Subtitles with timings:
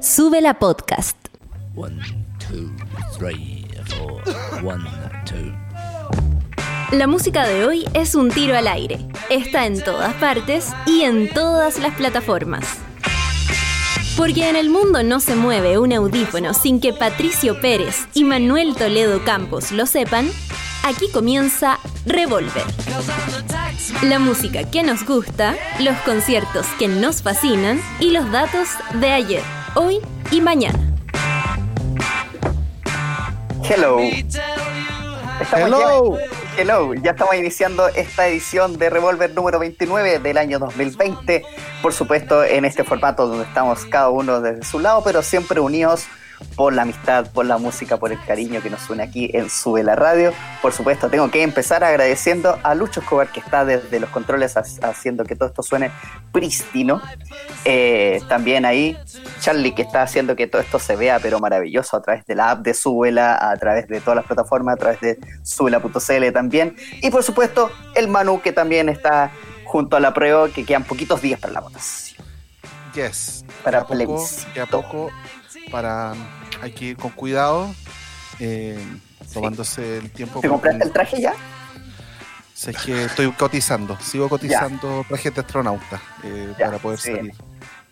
[0.00, 1.16] Sube la podcast.
[1.74, 2.00] One,
[2.38, 2.70] two,
[3.18, 4.22] three, four.
[4.64, 4.84] One,
[5.24, 5.52] two.
[6.96, 9.00] La música de hoy es un tiro al aire.
[9.28, 12.64] Está en todas partes y en todas las plataformas.
[14.16, 18.76] Porque en el mundo no se mueve un audífono sin que Patricio Pérez y Manuel
[18.76, 20.30] Toledo Campos lo sepan,
[20.84, 22.64] aquí comienza Revolver.
[24.02, 29.42] La música que nos gusta, los conciertos que nos fascinan y los datos de ayer,
[29.74, 30.00] hoy
[30.30, 30.78] y mañana.
[33.68, 33.98] Hello.
[35.40, 36.18] Estamos Hello.
[36.18, 36.24] Ya,
[36.62, 36.94] hello.
[36.94, 41.44] Ya estamos iniciando esta edición de Revolver número 29 del año 2020.
[41.82, 46.06] Por supuesto, en este formato donde estamos cada uno desde su lado, pero siempre unidos
[46.56, 49.82] por la amistad, por la música, por el cariño que nos une aquí en Sube
[49.82, 50.32] la Radio.
[50.62, 54.64] Por supuesto, tengo que empezar agradeciendo a Lucho Escobar que está desde los controles ha-
[54.88, 55.90] haciendo que todo esto suene
[56.32, 57.00] prístino.
[57.64, 58.96] Eh, también ahí
[59.40, 62.50] Charlie que está haciendo que todo esto se vea pero maravilloso a través de la
[62.50, 66.76] app de Súbela, a través de todas las plataformas, a través de Súbela.cl también.
[67.02, 69.30] Y por supuesto, el Manu que también está
[69.64, 72.24] junto a la prueba, que quedan poquitos días para la votación.
[72.94, 73.44] Yes.
[73.62, 74.66] Para plebiscito.
[74.70, 75.10] poco,
[75.68, 76.14] para.
[76.60, 77.72] Hay que ir con cuidado,
[78.40, 78.78] eh,
[79.32, 80.40] tomándose el tiempo.
[80.40, 81.34] ¿Te compraste el traje ya?
[82.54, 87.12] Sé que estoy cotizando, sigo cotizando trajes de astronauta eh, Ya, para poder sí.
[87.14, 87.32] salir.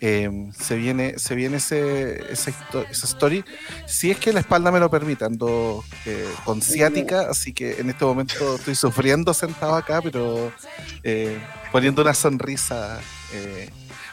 [0.01, 3.43] Eh, se viene, se viene ese, histo- esa story.
[3.87, 7.89] Si es que la espalda me lo permite, ando eh, con ciática, así que en
[7.89, 10.51] este momento estoy sufriendo sentado acá, pero
[11.03, 11.39] eh,
[11.71, 12.99] poniendo una sonrisa.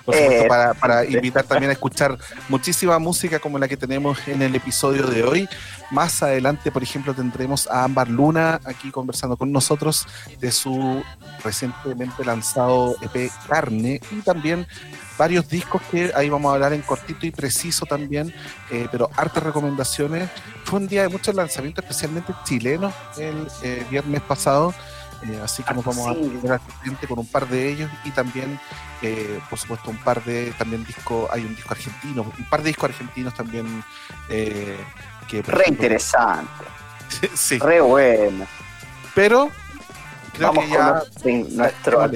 [0.05, 4.19] Por supuesto, Eh, para, para invitar también a escuchar muchísima música como la que tenemos
[4.29, 5.49] en el episodio de hoy.
[5.91, 10.07] Más adelante, por ejemplo, tendremos a Ámbar Luna aquí conversando con nosotros
[10.41, 11.03] de su
[11.43, 14.67] recientemente lanzado EP Carne y también
[15.17, 18.35] varios discos que ahí vamos a hablar en cortito y preciso también,
[18.71, 20.29] eh, pero hartas recomendaciones.
[20.65, 24.75] Fue un día de muchos lanzamientos, especialmente chilenos, el eh, viernes pasado.
[25.23, 26.41] Eh, así que nos vamos a Sí.
[26.43, 28.59] corriente con un par de ellos y también,
[29.03, 31.29] eh, por supuesto, un par de también discos.
[31.33, 33.85] Hay un disco argentino, un par de discos argentinos también.
[34.29, 34.77] eh,
[35.29, 36.65] que Re ejemplo- interesante,
[37.35, 38.47] sí, re bueno.
[39.15, 39.51] pero
[40.35, 41.03] creo Vamos que ya.
[41.57, 42.11] nuestro,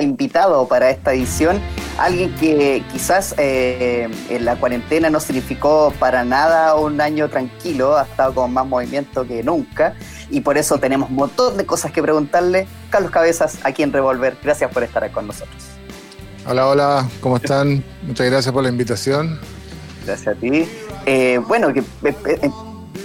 [0.00, 1.60] invitado para esta edición,
[1.98, 8.02] alguien que quizás eh, en la cuarentena no significó para nada un año tranquilo, ha
[8.02, 9.94] estado con más movimiento que nunca
[10.30, 12.66] y por eso tenemos un montón de cosas que preguntarle.
[12.90, 15.62] Carlos Cabezas, aquí en Revolver, gracias por estar con nosotros.
[16.46, 17.84] Hola, hola, ¿cómo están?
[18.02, 19.38] Muchas gracias por la invitación.
[20.04, 20.68] Gracias a ti.
[21.06, 22.50] Eh, bueno, que eh, eh,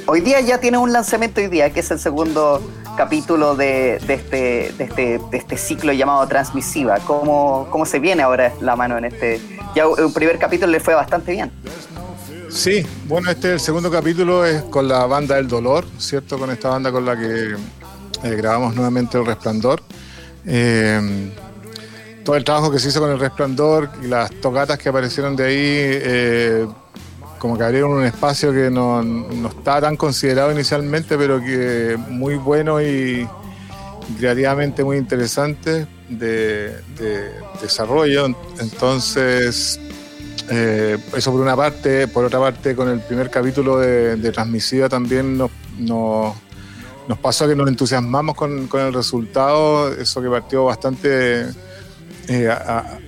[0.08, 2.62] hoy día ya tiene un lanzamiento hoy día, que es el segundo
[2.98, 6.98] capítulo de, de este, de, este, de este ciclo llamado Transmisiva.
[7.06, 9.40] ¿Cómo, ¿Cómo se viene ahora la mano en este?
[9.76, 11.52] Ya un primer capítulo le fue bastante bien.
[12.58, 16.40] Sí, bueno, este el segundo capítulo es con la banda del dolor, ¿cierto?
[16.40, 17.52] Con esta banda con la que
[18.24, 19.84] eh, grabamos nuevamente El Resplandor.
[20.44, 21.30] Eh,
[22.26, 25.46] todo el trabajo que se hizo con El Resplandor y las tocatas que aparecieron de
[25.46, 26.68] ahí, eh,
[27.38, 32.38] como que abrieron un espacio que no, no estaba tan considerado inicialmente, pero que muy
[32.38, 33.30] bueno y
[34.18, 37.30] creativamente muy interesante de, de
[37.62, 38.26] desarrollo.
[38.60, 39.80] Entonces,
[40.50, 44.88] eh, eso por una parte, por otra parte, con el primer capítulo de, de Transmisiva
[44.88, 46.36] también nos, nos,
[47.22, 51.48] pasó que nos entusiasmamos con, el resultado, eso que partió bastante
[52.30, 53.00] eh, a,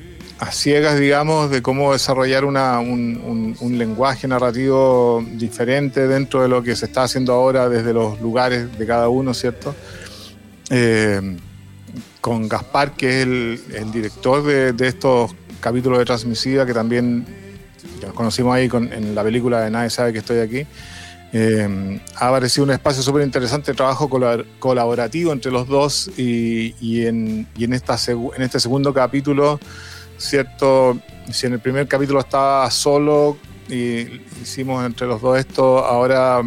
[0.51, 6.85] ciegas, digamos, de cómo desarrollar una, un, lenguaje narrativo diferente dentro de lo que se
[6.85, 9.75] está haciendo ahora desde los lugares de cada uno, ¿cierto?
[10.69, 11.37] Eh,
[12.21, 13.23] con Gaspar, que es
[13.73, 17.25] el, director de estos capítulos de Transmisiva, que también
[18.01, 20.65] nos conocimos ahí con- en la película de Nadie sabe que estoy aquí.
[21.31, 27.05] Eh, ha aparecido un espacio súper interesante trabajo colab- colaborativo entre los dos y, y
[27.05, 29.59] en, y en, esta en este segundo capítulo,
[30.17, 30.97] ¿cierto?
[31.31, 33.37] Si en el primer capítulo estaba solo
[33.69, 36.41] y hicimos entre los dos esto, ahora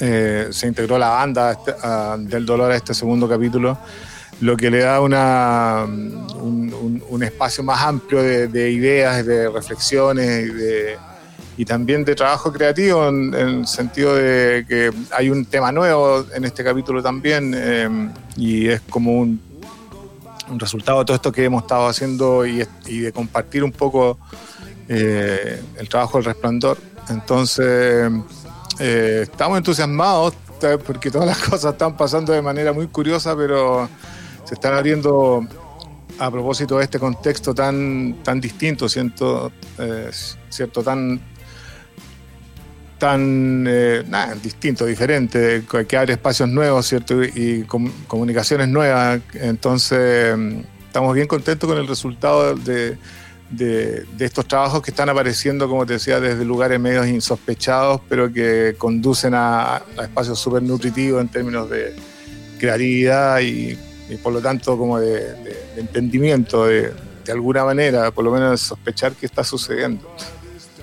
[0.00, 3.78] eh, se integró la banda este- a- del dolor a este segundo capítulo,
[4.40, 10.50] lo que le da una, un, espacio más amplio de, de ideas, de reflexiones
[11.56, 16.44] y, también de trabajo creativo, en, el sentido de que hay un tema nuevo en
[16.44, 19.40] este capítulo también eh, y es como un,
[20.50, 24.18] un resultado de todo esto que hemos estado haciendo y, de compartir un poco
[24.88, 26.78] eh, el trabajo del resplandor.
[27.08, 28.10] Entonces,
[28.78, 30.34] eh, estamos entusiasmados
[30.86, 33.88] porque todas las cosas están pasando de manera muy curiosa, pero
[34.44, 35.46] se están abriendo
[36.18, 40.10] a propósito de este contexto tan, tan distinto, siento, eh,
[40.48, 41.20] cierto, tan
[42.92, 47.22] están eh, nada, distintos, diferentes, que abre espacios nuevos, ¿cierto?
[47.24, 49.20] Y com- comunicaciones nuevas.
[49.34, 50.36] Entonces,
[50.86, 52.96] estamos bien contentos con el resultado de,
[53.50, 58.32] de- de estos trabajos que están apareciendo, como te decía, desde lugares medios insospechados, pero
[58.32, 61.94] que conducen a, a espacios súper nutritivos en términos de
[62.58, 63.76] creatividad y,
[64.08, 66.92] y por lo tanto como de, de- de entendimiento de,
[67.24, 70.06] de alguna manera, por lo menos de sospechar qué está sucediendo.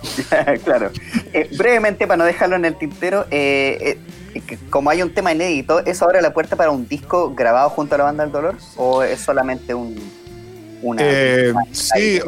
[0.64, 0.90] claro.
[1.34, 3.98] Eh, brevemente, para no dejarlo en el tintero, eh,
[4.36, 7.96] eh, como hay un tema inédito, ¿eso abre la puerta para un disco grabado junto
[7.96, 8.56] a la banda del dolor?
[8.78, 9.96] ¿O es solamente un.
[10.84, 12.20] Una, Eh, una- sí,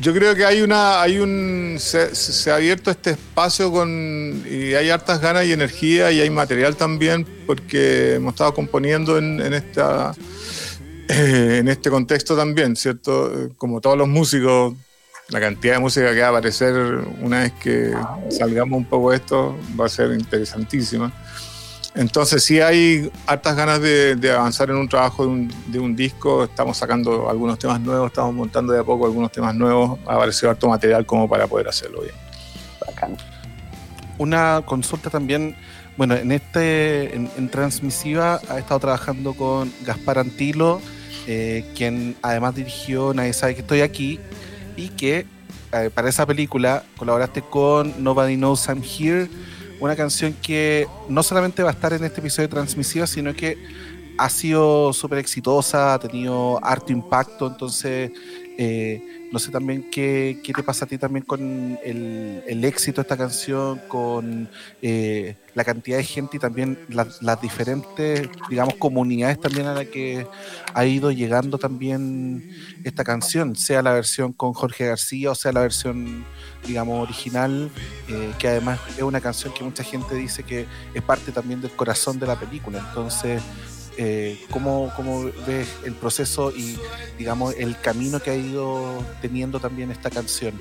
[0.00, 4.42] yo creo que hay una, hay un, se, se- se ha abierto este espacio con
[4.50, 9.40] y hay hartas ganas y energía y hay material también porque hemos estado componiendo en,
[9.40, 10.12] en esta,
[11.10, 14.74] eh, en este contexto también, cierto, como todos los músicos,
[15.30, 16.74] la cantidad de música que va a aparecer
[17.20, 17.94] una vez que
[18.30, 21.12] salgamos un poco de esto va a ser interesantísima.
[21.94, 25.96] Entonces sí hay hartas ganas de, de avanzar en un trabajo de un, de un
[25.96, 30.14] disco, estamos sacando algunos temas nuevos, estamos montando de a poco algunos temas nuevos, ha
[30.14, 32.14] aparecido harto material como para poder hacerlo bien.
[32.86, 33.16] bacán.
[34.18, 35.56] Una consulta también,
[35.96, 40.80] bueno, en este, en, en Transmisiva ha estado trabajando con Gaspar Antilo,
[41.32, 44.18] eh, quien además dirigió Nadie sabe que estoy aquí,
[44.76, 45.26] y que
[45.72, 49.28] eh, para esa película colaboraste con Nobody Knows I'm Here,
[49.78, 53.56] una canción que no solamente va a estar en este episodio de Transmisiva, sino que
[54.18, 58.10] ha sido súper exitosa, ha tenido harto impacto, entonces
[58.58, 63.02] eh, no sé también qué, qué te pasa a ti también con el, éxito de
[63.02, 64.48] esta canción, con
[65.54, 70.26] la cantidad de gente y también las, las diferentes, digamos, comunidades también a las que
[70.74, 72.50] ha ido llegando también
[72.84, 76.24] esta canción, sea la versión con Jorge García o sea la versión,
[76.66, 77.70] digamos, original,
[78.08, 81.70] eh, que además es una canción que mucha gente dice que es parte también del
[81.72, 82.78] corazón de la película.
[82.88, 83.42] Entonces,
[83.96, 86.78] eh, ¿cómo, ¿cómo ves el proceso y,
[87.18, 90.54] digamos, el camino que ha ido teniendo también esta canción?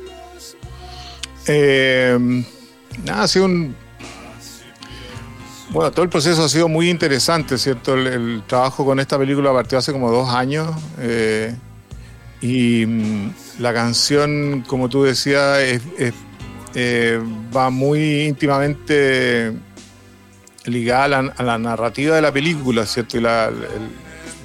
[1.47, 2.17] Eh,
[3.03, 3.75] nada, ha sido un...
[5.71, 7.93] Bueno, todo el proceso ha sido muy interesante, ¿cierto?
[7.93, 10.67] El, trabajo con esta película partió hace como dos años
[10.97, 11.55] eh,
[12.41, 15.59] y mm, la canción, como tú decías,
[16.75, 17.21] eh,
[17.55, 19.53] va muy íntimamente
[20.65, 23.17] ligada a la, narrativa de la película, ¿cierto?
[23.17, 23.51] Y la,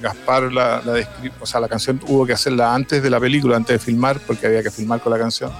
[0.01, 1.07] Gaspar la, la
[1.39, 4.45] o sea, la canción hubo que hacerla antes de la película, antes de filmar, porque
[4.45, 5.51] había que filmar con la canción.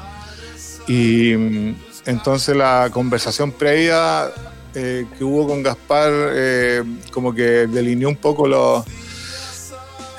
[0.87, 1.75] Y mm,
[2.05, 4.29] entonces la conversación previa
[4.75, 8.85] eh, que hubo con Gaspar eh, como que delineó un poco los,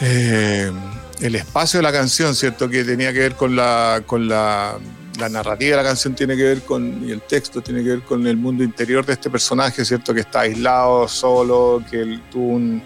[0.00, 0.70] eh,
[1.20, 2.68] el espacio de la canción, ¿cierto?
[2.68, 4.78] Que tenía que ver con la, con la,
[5.18, 8.02] la narrativa de la canción, tiene que ver con, y el texto tiene que ver
[8.02, 10.12] con el mundo interior de este personaje, ¿cierto?
[10.12, 12.82] Que está aislado, solo, que él tuvo un,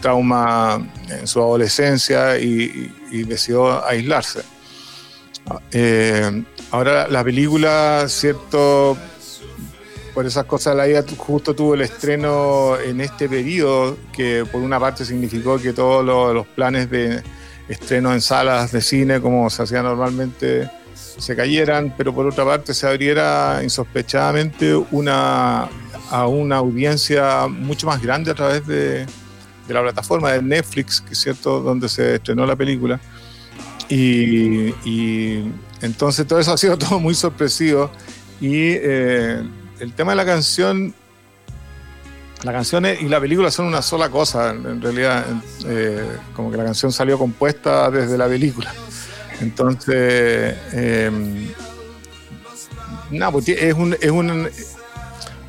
[0.00, 2.92] trauma en su adolescencia y,
[3.24, 4.42] decidió aislarse.
[5.72, 8.96] Eh, ahora la película, cierto,
[10.14, 14.78] por esas cosas la vida justo tuvo el estreno en este periodo, que por una
[14.78, 17.22] parte significó que todos los, planes de
[17.68, 22.74] estreno en salas de cine, como se hacía normalmente, se cayeran, pero por otra parte
[22.74, 25.68] se abriera insospechadamente una,
[26.10, 29.06] a una audiencia mucho más grande a través de,
[29.68, 33.00] la plataforma de Netflix, que es cierto, donde se estrenó la película.
[33.88, 37.90] Y, y entonces todo eso ha sido todo muy sorpresivo.
[38.38, 39.40] Y eh,
[39.82, 40.94] el tema de la canción,
[42.44, 45.26] la canción y la película son una sola cosa, en, realidad,
[45.66, 48.72] eh, como que la canción salió compuesta desde la película.
[49.40, 51.10] Entonces, eh,
[53.10, 54.48] nada, pues es un, es un,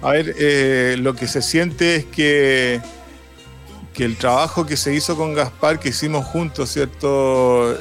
[0.01, 2.81] a ver, eh, lo que se siente es que
[3.93, 7.77] que el trabajo que se hizo con Gaspar, que hicimos juntos, ¿cierto?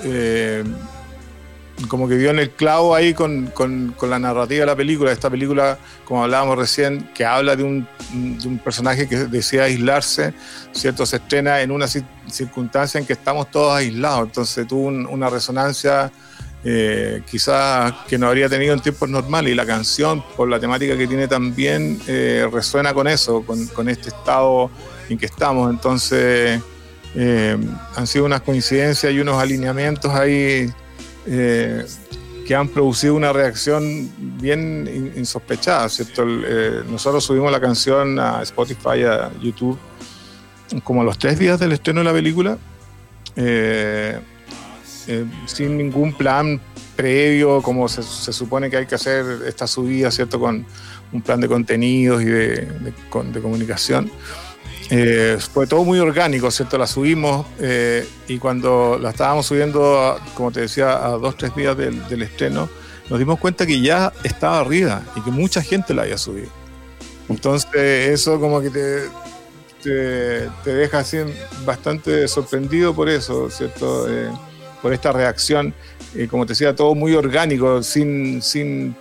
[1.89, 5.11] Como que dio en el clavo ahí con, con- con la narrativa de la película.
[5.13, 10.33] Esta película, como hablábamos recién, que habla de un, de un personaje que desea aislarse,
[10.73, 11.05] ¿cierto?
[11.07, 14.25] Se estrena en una cir- circunstancia en que estamos todos aislados.
[14.27, 16.11] Entonces tuvo un- una resonancia
[16.65, 19.53] eh, quizás que no habría tenido en tiempos normales.
[19.53, 23.89] Y la canción, por la temática que tiene también, eh, resuena con eso, con, con
[23.89, 24.71] este estado
[25.09, 25.69] en que estamos.
[25.71, 26.61] Entonces,
[27.17, 27.57] eh,
[27.97, 30.71] han sido unas coincidencias y unos alineamientos ahí
[31.27, 31.85] eh,
[32.47, 34.11] que han producido una reacción
[34.41, 36.23] bien in- insospechada, ¿cierto?
[36.23, 39.79] El, eh, nosotros subimos la canción a Spotify, a YouTube,
[40.85, 42.59] como a los tres días del estreno de la película,
[43.37, 44.19] eh,
[45.07, 46.61] eh, sin ningún plan
[46.97, 50.39] previo, como se, se supone que hay que hacer esta subida, ¿cierto?
[50.41, 50.67] Con
[51.13, 52.95] un plan de contenidos y de, de-
[53.33, 54.11] de comunicación.
[54.91, 56.79] Eh, fue todo muy orgánico, ¿cierto?
[56.79, 61.77] La subimos eh, y cuando la estábamos subiendo, como te decía, a dos, tres días
[61.77, 62.69] del, estreno,
[63.09, 66.49] nos dimos cuenta que ya estaba arriba y que mucha gente la había subido.
[67.29, 69.09] Entonces eso como que te,
[69.83, 71.19] te, deja así
[71.65, 74.07] bastante sorprendido por eso, ¿cierto?
[74.11, 74.31] Eh,
[74.83, 75.73] por esta reacción,
[76.29, 78.97] como te decía, todo muy orgánico, sin, sin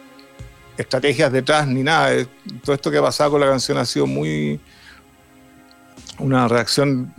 [0.78, 2.24] estrategias detrás ni nada.
[2.64, 4.60] Todo esto que ha pasado con la canción ha sido muy
[6.22, 7.14] una reacción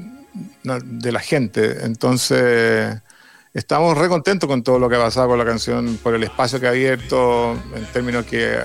[0.85, 1.85] de la gente.
[1.85, 2.97] Entonces,
[3.53, 6.59] estamos re contentos con todo lo que ha pasado con la canción, por el espacio
[6.61, 8.59] que ha abierto, en términos que,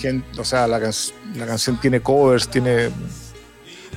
[0.00, 0.80] gen- o sea, la
[1.46, 2.90] canción tiene covers, tiene,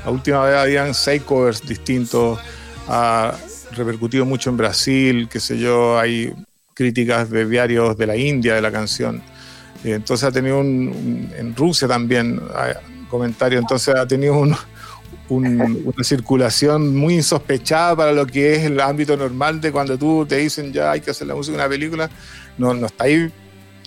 [0.03, 2.39] la última vez habían seis covers distintos,
[2.88, 3.36] ha
[3.72, 6.34] repercutido mucho en Brasil, qué sé yo, hay
[6.74, 9.22] críticas de diarios de la India de la canción.
[9.84, 12.74] Eh, Entonces ha tenido un, un- en Rusia también hay
[13.10, 14.55] comentarios, entonces ha tenido un,
[15.29, 20.25] un- una circulación muy insospechada para lo que es el ámbito normal de cuando tú
[20.25, 22.10] te dicen ya hay que hacer la música de una película,
[22.58, 23.32] no, no está ahí,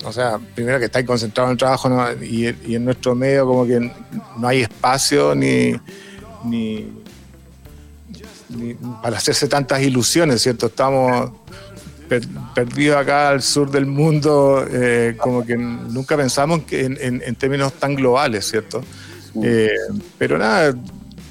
[0.04, 2.04] o sea, primero que está ahí concentrado en el trabajo ¿no?
[2.22, 3.78] y, y en nuestro medio como que
[4.38, 5.74] no hay espacio ni,
[6.44, 6.88] ni,
[8.50, 10.66] ni para hacerse tantas ilusiones, ¿cierto?
[10.66, 11.30] Estamos
[12.08, 17.22] per- perdidos acá al sur del mundo, eh, como que nunca pensamos que en, en-
[17.24, 18.82] en términos tan globales, ¿cierto?
[19.42, 19.68] Eh,
[20.16, 20.74] pero nada,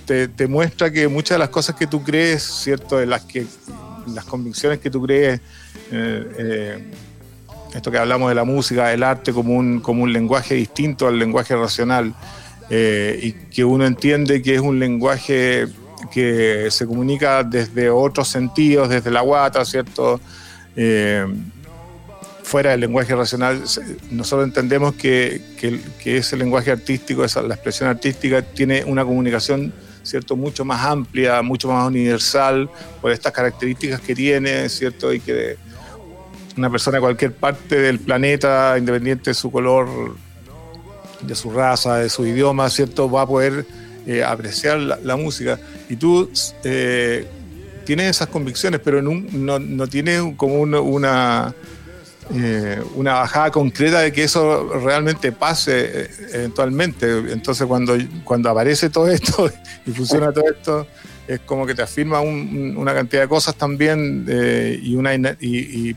[0.08, 2.98] te, muestra que muchas de las cosas que tú crees, ¿cierto?
[2.98, 3.46] De las, que,
[4.14, 5.40] las convicciones que tú crees,
[5.92, 6.86] eh, eh,
[7.76, 11.20] esto que hablamos de la música, del arte como un, como un lenguaje distinto al
[11.20, 12.14] lenguaje racional,
[12.70, 15.68] eh, y que uno entiende que es un lenguaje
[16.12, 20.20] que se comunica desde otros sentidos, desde la guata, ¿cierto?
[22.44, 23.62] Fuera del lenguaje racional,
[24.10, 29.74] nosotros entendemos que, que- que ese lenguaje artístico, esa, la expresión artística, tiene una comunicación
[30.08, 30.36] ¿cierto?
[30.36, 32.70] mucho más amplia, mucho más universal,
[33.02, 35.14] por estas características que tiene, ¿cierto?
[35.14, 35.58] y que
[36.58, 40.16] una persona de cualquier parte del planeta, independiente de su color,
[41.22, 43.10] de su raza, de su idioma, ¿cierto?
[43.10, 43.66] va a poder
[44.08, 45.60] eh, apreciar la, música.
[45.90, 46.32] Y tú
[46.64, 47.28] eh,
[47.86, 51.54] tienes esas convicciones, pero en no, no tienes como un- una,
[52.34, 57.06] eh, una bajada concreta de que eso realmente pase eh, eventualmente.
[57.32, 59.50] Entonces cuando, cuando aparece todo esto
[59.86, 60.88] y funciona todo esto,
[61.28, 62.30] es como que te afirma un-
[62.74, 65.96] un- una cantidad de cosas también eh, y, una, y,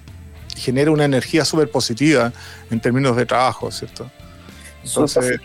[0.57, 2.33] genera una energía súper positiva
[2.71, 4.11] en términos de trabajo, ¿cierto?
[4.85, 5.41] Entonces.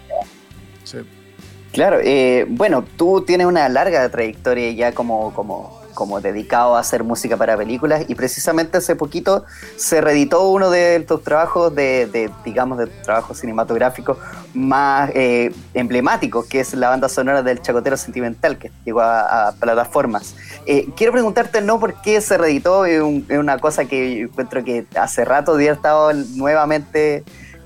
[1.72, 7.04] Claro, eh, bueno, tú tienes una larga trayectoria ya como, como, como dedicado a hacer
[7.04, 9.46] música para películas y precisamente hace poquito
[9.78, 14.18] se reeditó uno de tus trabajos de, digamos, de trabajos cinematográficos
[14.54, 20.36] más eh, emblemáticos, que es la banda sonora del Chacotero Sentimental, que llegó a, plataformas.
[20.66, 24.64] Eh, quiero preguntarte no por qué se reeditó, es, un- una cosa que yo encuentro
[24.64, 27.24] que hace rato había estado nuevamente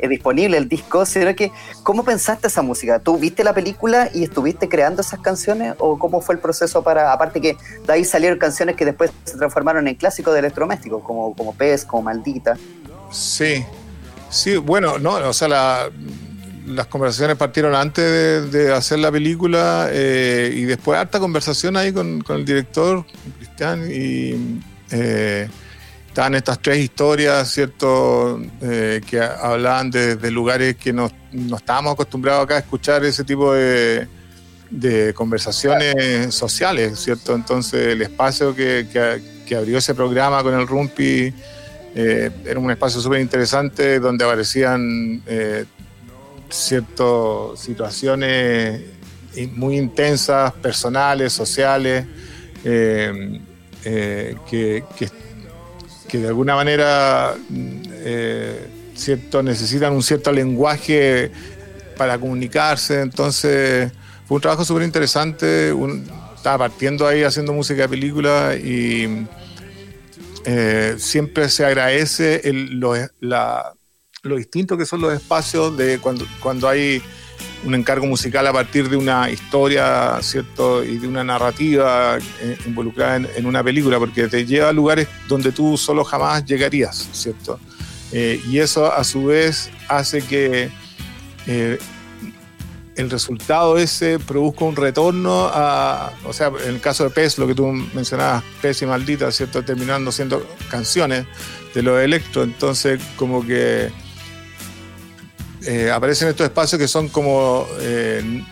[0.08, 1.52] disponible el disco, sino que
[1.84, 3.00] ¿cómo pensaste esa música?
[3.00, 7.12] ¿Tú viste la película y estuviste creando esas canciones o cómo fue el proceso para,
[7.12, 11.36] aparte que de ahí salieron canciones que después se transformaron en clásicos de electrodomésticos, como,
[11.36, 12.58] como Pez, como Maldita?
[13.12, 13.66] Sí,
[14.30, 15.90] sí, bueno, no, o sea, la-
[16.70, 22.24] las conversaciones partieron antes de, hacer la película eh, y después harta conversación ahí con,
[22.30, 23.06] el director,
[23.38, 25.50] Cristian, y eh,
[26.20, 32.44] estaban estas tres historias, ¿cierto?, Eh, que hablaban de, lugares que no, no estábamos acostumbrados
[32.44, 34.06] acá a escuchar ese tipo de,
[34.70, 37.34] de conversaciones sociales, ¿cierto?
[37.34, 41.34] Entonces el espacio que, que- abrió ese programa con el Rumpi
[41.96, 45.64] eh, era un espacio súper interesante donde aparecían eh,
[46.50, 48.82] ciertas situaciones
[49.54, 52.06] muy intensas, personales, sociales,
[52.66, 53.40] eh,
[54.50, 54.84] que-
[56.10, 57.36] que de alguna manera
[58.04, 61.32] eh, cierto, necesitan un cierto lenguaje
[61.98, 63.02] para comunicarse.
[63.02, 63.92] Entonces
[64.28, 65.74] fue un trabajo súper interesante.
[66.36, 69.26] Estaba partiendo ahí haciendo música de película y
[70.46, 73.74] eh, siempre se agradece el- lo, la-
[74.36, 77.02] distinto que son los espacios de cuando, cuando hay
[77.64, 80.84] un encargo musical a partir de una historia, ¿cierto?
[80.84, 85.52] Y de una narrativa eh, involucrada en, una película, porque te lleva a lugares donde
[85.52, 87.60] tú solo jamás llegarías, ¿cierto?
[88.12, 90.70] Eh, y eso a su vez hace que
[91.48, 91.78] eh,
[92.96, 97.48] el resultado ese produzca un retorno a, o sea, en el caso de Pez, lo
[97.48, 99.64] que tú mencionabas, Pez y Maldita, ¿cierto?
[99.64, 101.26] Terminando siendo canciones
[101.74, 103.90] de los electro, entonces como que
[105.72, 108.44] eh, aparecen estos espacios que son como eh,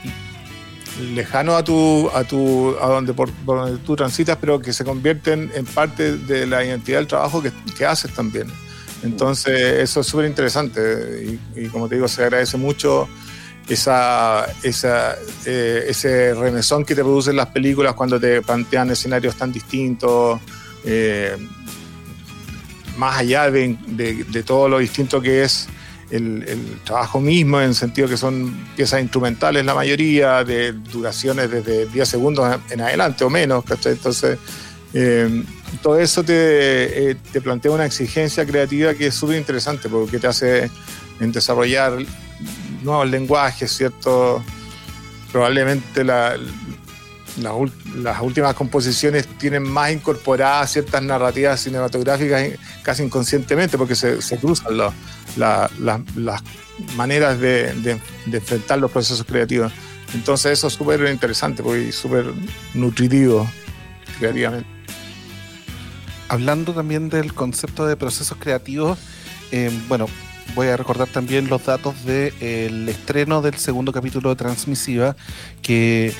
[1.15, 5.51] lejanos a tu, a tu, a donde por, donde tú transitas, pero que se convierten
[5.55, 8.45] en parte de la identidad del trabajo que, que haces también.
[9.01, 13.09] Entonces, eso es súper interesante y, como te digo, se agradece mucho
[13.67, 19.51] esa, esa eh, ese remesón que te producen las películas cuando te plantean escenarios tan
[19.51, 20.39] distintos,
[22.95, 25.67] más allá de, de, todo lo distinto que es
[26.09, 31.85] el, trabajo mismo, en el sentido que son piezas instrumentales la mayoría, de duraciones desde
[31.87, 34.37] 10 segundos en adelante o menos, Entonces,
[34.93, 35.43] eh,
[35.81, 40.27] todo eso te, eh, te, plantea una exigencia creativa que es súper interesante porque te
[40.27, 40.71] hace
[41.19, 41.97] desarrollar
[42.83, 44.41] nuevos lenguajes, ¿cierto?
[45.31, 46.37] Probablemente la,
[47.95, 52.49] las últimas composiciones tienen más incorporadas ciertas narrativas cinematográficas
[52.81, 54.77] casi inconscientemente porque se, se cruzan
[55.35, 56.41] las
[56.95, 57.99] maneras de,
[58.31, 59.71] enfrentar los procesos creativos.
[60.13, 62.31] Entonces eso es súper interesante y súper
[62.73, 63.47] nutritivo
[64.19, 64.77] creativamente
[66.29, 68.97] hablando también del concepto de procesos creativos,
[69.51, 70.07] eh, bueno,
[70.55, 75.15] voy a recordar también los datos del estreno del segundo capítulo de Transmisiva,
[75.61, 76.13] que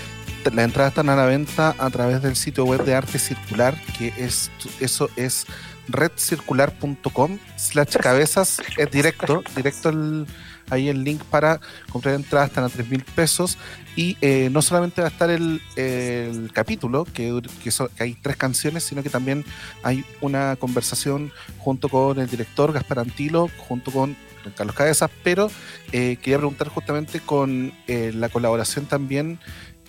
[0.44, 4.14] las entradas están a la venta a través del sitio web de Arte Circular, que
[4.18, 5.46] es eso es
[5.88, 10.28] redcircular.com slash cabezas, es directo, directo el
[10.70, 13.58] ahí el link para comprar entradas están a 3 mil pesos.
[13.96, 18.84] Y eh, no solamente va a estar el, el capítulo, que, que, hay tres canciones,
[18.84, 19.44] sino que también
[19.82, 24.16] hay una conversación junto con el director Gaspar Antilo, junto con
[24.56, 25.52] Carlos Cabezas, pero
[25.92, 29.40] eh, quería preguntar justamente con eh, la colaboración también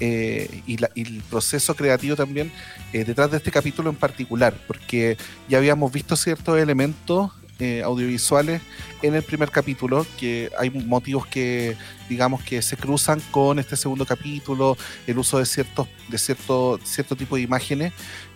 [0.01, 2.53] eh, y, la, y, el proceso creativo también
[2.93, 5.17] eh, detrás de este capítulo en particular, porque
[5.49, 8.63] ya habíamos visto ciertos elementos eh, audiovisuales
[9.03, 11.77] en el primer capítulo, que hay motivos que
[12.09, 14.77] digamos que se cruzan con este segundo capítulo,
[15.09, 17.93] el uso de ciertos, de cierto, cierto tipo de imágenes,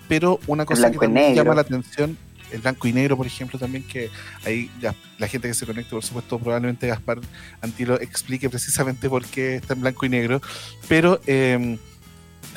[0.08, 2.18] pero una cosa que también llama la atención,
[2.52, 4.10] el blanco y negro, por ejemplo, también que
[4.44, 7.20] ahí ya, la gente que se conecte, por supuesto, probablemente Gaspar
[7.60, 10.40] Antilo explique precisamente por qué está en blanco y negro,
[10.88, 11.78] pero eh,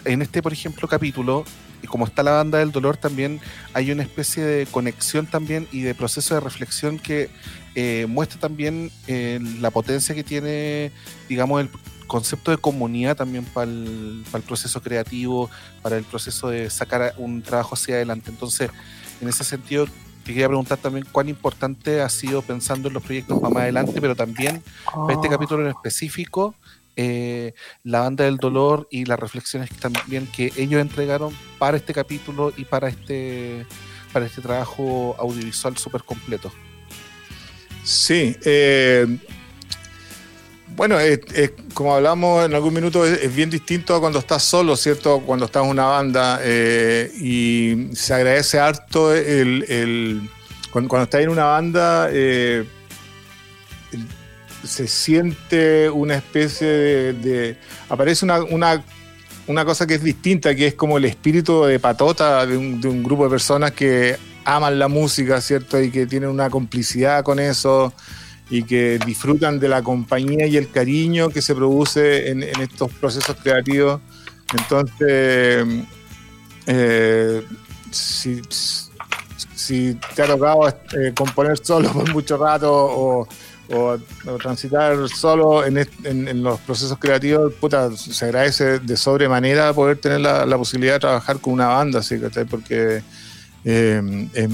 [0.06, 1.46] en este, por ejemplo, capítulo,
[1.88, 3.40] como está la banda del dolor, también
[3.74, 7.30] hay una especie de conexión también y de proceso de reflexión que
[7.76, 10.92] eh, muestra también eh, la potencia que tiene,
[11.30, 11.70] digamos, el
[12.08, 15.50] concepto de comunidad también para el, para el proceso creativo,
[15.82, 18.30] para el proceso de sacar un trabajo hacia adelante.
[18.30, 18.70] Entonces,
[19.22, 19.88] en ese sentido,
[20.24, 24.02] te quería preguntar también cuán importante ha sido pensando en los proyectos para más adelante,
[24.02, 26.56] pero también para este capítulo en específico,
[26.96, 31.94] eh, la banda del dolor y las reflexiones que también que ellos entregaron para este
[31.94, 33.66] capítulo y para este
[34.14, 36.50] para este trabajo audiovisual súper completo.
[37.84, 39.20] Sí, eh,
[40.76, 44.76] bueno, es, es, como hablamos en algún minuto, es, bien distinto a cuando estás solo,
[44.76, 45.22] ¿cierto?
[45.22, 50.30] Cuando estás en una banda eh, y se agradece harto el, el
[50.72, 52.66] cuando, estás en una banda, eh,
[54.64, 57.14] se siente una especie de...
[57.14, 57.58] de
[57.88, 58.84] aparece una, una,
[59.48, 62.90] una, cosa que es distinta, que es como el espíritu de patota de un, de
[62.90, 65.80] un, grupo de personas que aman la música, ¿cierto?
[65.82, 67.94] Y que tienen una complicidad con eso
[68.50, 72.92] y que disfrutan de la compañía y el cariño que se produce en, en estos
[72.94, 74.02] procesos creativos.
[74.58, 75.66] Entonces,
[76.68, 77.44] eh,
[77.92, 78.42] si,
[79.56, 83.28] si, te ha tocado eh, componer solo por mucho rato o
[83.74, 83.98] o,
[84.40, 90.58] transitar solo en, en, los procesos creativos, puta, se agradece de sobremanera poder tener la,
[90.58, 92.20] posibilidad de trabajar con una banda, ¿sí?
[92.50, 93.02] porque
[93.64, 94.50] eh, eh,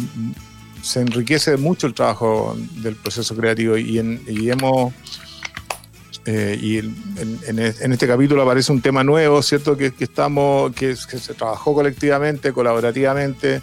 [0.92, 4.94] se enriquece mucho el trabajo del proceso creativo y, en, y hemos...
[6.26, 9.76] Eh, y en, en, este capítulo aparece un tema nuevo, ¿cierto?
[9.76, 13.60] Que, que estamos, que, que, se trabajó colectivamente, colaborativamente,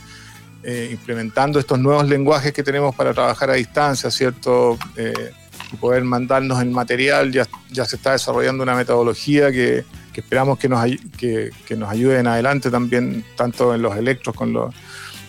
[0.65, 4.77] eh, implementando estos nuevos lenguajes que tenemos para trabajar a distancia, ¿cierto?
[4.97, 5.31] Eh,
[5.73, 10.59] y poder mandarnos el material, ya, ya se está desarrollando una metodología que, que esperamos
[10.59, 10.85] que nos,
[11.17, 14.75] que, que, nos ayude en adelante también, tanto en los electros con los,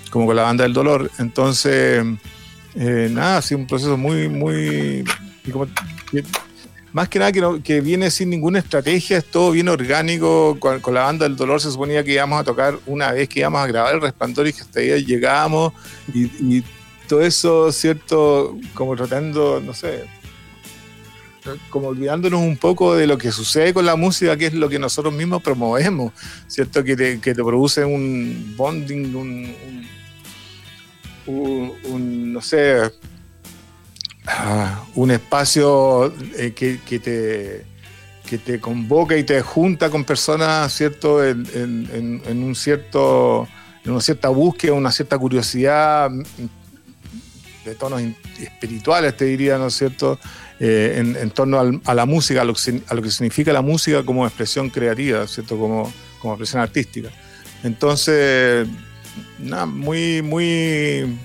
[0.10, 1.10] como con la banda del dolor.
[1.20, 2.06] Entonces,
[2.76, 5.04] eh, nada, ha sido un proceso muy, muy...
[6.92, 10.58] Más que nada que, no, que, viene sin ninguna estrategia, es todo bien orgánico.
[10.60, 13.62] Con, la banda del dolor se suponía que íbamos a tocar una vez que íbamos
[13.62, 15.74] a grabar el resplandor y que hasta ahí llegábamos
[16.14, 16.64] y, y
[17.08, 18.58] todo eso, ¿cierto?
[18.74, 20.06] Como tratando, no sé,
[21.70, 24.80] como olvidándonos un poco de lo que sucede con la música, que es lo que
[24.80, 26.14] nosotros mismos promovemos,
[26.48, 26.84] ¿cierto?
[26.84, 29.88] Que te, que te produce un bonding, un,
[31.30, 32.92] un, no sé,
[34.28, 37.66] ah, un espacio eh, que, que, te,
[38.28, 41.24] que te convoca y te junta con personas, ¿cierto?
[41.26, 43.48] En, en, un cierto,
[43.84, 46.10] en una cierta búsqueda, una cierta curiosidad
[47.66, 48.02] de tonos
[48.40, 50.20] espirituales, te diría, ¿no es cierto?
[50.62, 53.62] Eh, en, torno al, a la música, a lo, que, a lo, que, significa la
[53.62, 55.58] música como expresión creativa, ¿cierto?
[55.58, 57.10] Como, como expresión artística.
[57.64, 58.68] Entonces,
[59.40, 61.20] nada, muy, muy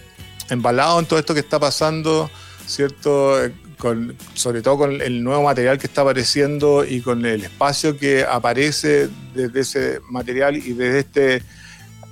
[0.51, 2.31] embalado en todo esto que está pasando,
[2.67, 3.37] ¿cierto?
[3.79, 8.25] Con, sobre todo con el nuevo material que está apareciendo y con el espacio que
[8.25, 11.43] aparece desde ese material y desde este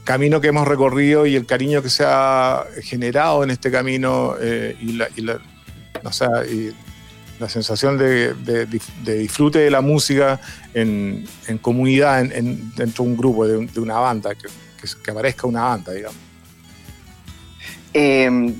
[0.04, 4.76] camino que hemos recorrido y el cariño que se ha generado en este camino eh,
[4.80, 5.08] y, la,
[7.38, 10.40] la, sensación de, de, de, disfrute de la música
[10.74, 11.24] en,
[11.60, 14.48] comunidad, en, en, dentro de un grupo, de, de una banda, que,
[14.82, 16.18] que, que, aparezca una banda, digamos.
[17.94, 18.54] Eh,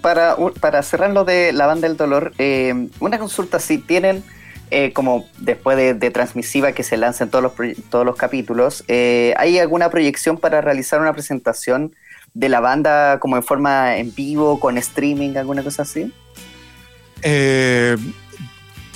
[0.00, 4.24] para, para cerrar lo de la banda del dolor, eh, una consulta, si tienen
[4.70, 7.52] eh, como después de, de, transmisiva que se lancen todos los,
[7.90, 11.94] todos los capítulos, eh, ¿hay alguna proyección para realizar una presentación
[12.34, 16.12] de la banda como en forma en vivo, con streaming, alguna cosa así?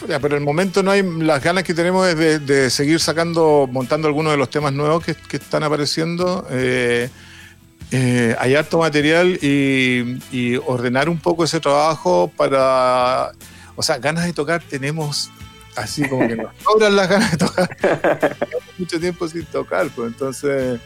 [0.07, 4.09] Pero el momento no hay, las ganas que tenemos es de, de seguir sacando, montando
[4.09, 6.46] algunos de los temas nuevos que, que están apareciendo.
[6.50, 7.09] Eh,
[7.90, 13.33] eh, hay harto material y, y, ordenar un poco ese trabajo para,
[13.76, 15.30] o sea, ganas de tocar tenemos
[15.76, 17.76] así como que nos sobran las ganas de tocar.
[18.78, 20.80] mucho tiempo sin tocar, pues entonces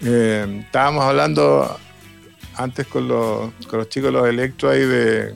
[0.00, 1.78] eh, estábamos hablando
[2.54, 5.34] antes con los, con los chicos los electro ahí de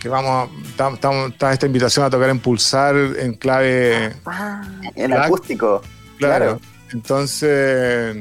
[0.00, 4.62] que vamos, estamos, está esta invitación a tocar en pulsar en clave ah,
[4.94, 5.82] en acústico.
[6.18, 6.44] Claro.
[6.44, 6.60] claro.
[6.92, 8.16] Entonces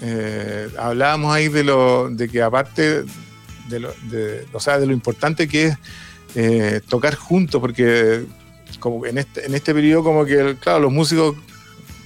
[0.00, 3.04] eh, hablábamos ahí de lo de que aparte
[3.68, 5.78] de lo, de, o sea, de lo importante que es
[6.34, 8.24] eh, tocar juntos, porque
[8.80, 11.36] como en este, en este periodo como que, claro, los músicos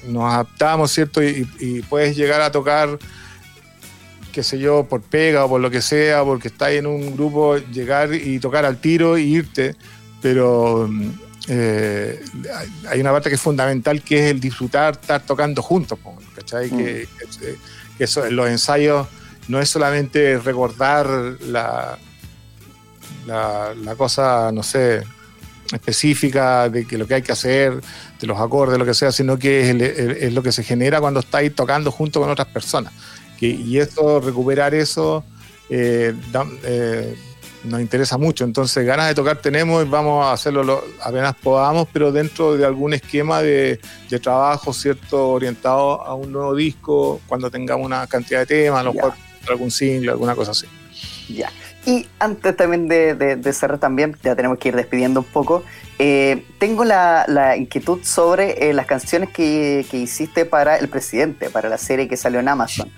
[0.07, 1.23] nos adaptamos, ¿cierto?
[1.23, 2.99] Y, y, puedes llegar a tocar,
[4.37, 7.57] qué sé yo, por pega o por lo que sea, porque estás en un grupo,
[7.57, 9.75] llegar y tocar al tiro y irte,
[10.21, 10.91] pero
[11.49, 12.23] eh,
[12.87, 15.99] hay una parte que es fundamental que es el disfrutar, estar tocando juntos,
[16.35, 16.71] ¿cachai?
[16.71, 16.77] Mm.
[16.77, 17.09] Que,
[17.97, 19.07] que eso, en los ensayos
[19.49, 21.07] no es solamente recordar
[21.41, 21.97] la,
[23.27, 25.03] la, la, cosa, no sé,
[25.73, 27.81] específica de que lo que hay que hacer,
[28.21, 30.63] de los acordes, lo que sea, sino que es, el, el, es lo que se
[30.63, 32.93] genera cuando estáis tocando junto con otras personas.
[33.39, 35.25] Que, y eso, recuperar eso,
[35.69, 37.17] eh, da, eh,
[37.65, 38.45] nos interesa mucho.
[38.45, 42.65] Entonces, ganas de tocar tenemos y vamos a hacerlo lo, apenas podamos, pero dentro de
[42.65, 45.31] algún esquema de, de, trabajo, ¿cierto?
[45.31, 49.13] Orientado a un nuevo disco, cuando tengamos una cantidad de temas, a lo mejor
[49.49, 50.67] algún single, alguna cosa así.
[51.29, 51.51] Ya.
[51.85, 55.63] Y antes también de, de, de, cerrar también, ya tenemos que ir despidiendo un poco,
[56.01, 61.49] eh, tengo la, la, inquietud sobre eh, las canciones que, que, hiciste para El Presidente,
[61.49, 62.91] para la serie que salió en Amazon.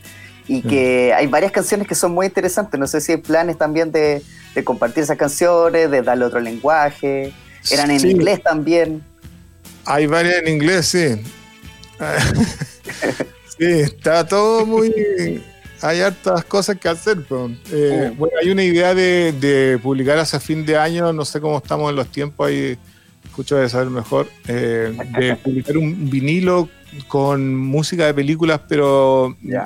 [0.49, 2.81] Y que hay varias canciones que son muy interesantes.
[2.81, 4.23] No sé si hay planes también de,
[4.55, 7.33] de compartir esas canciones, de darle otro lenguaje.
[7.71, 8.11] Eran en sí.
[8.11, 9.05] inglés también.
[9.85, 11.23] Hay varias en inglés, sí.
[13.59, 14.93] sí, está todo muy
[15.81, 17.23] hay hartas cosas que hacer.
[17.29, 18.15] Pero, eh, oh.
[18.17, 21.91] Bueno, hay una idea de, de, publicar hacia fin de año, no sé cómo estamos
[21.91, 22.77] en los tiempos, ahí
[23.25, 26.69] escucho de saber mejor, eh, de publicar un vinilo
[27.07, 29.65] con música de películas, pero yeah.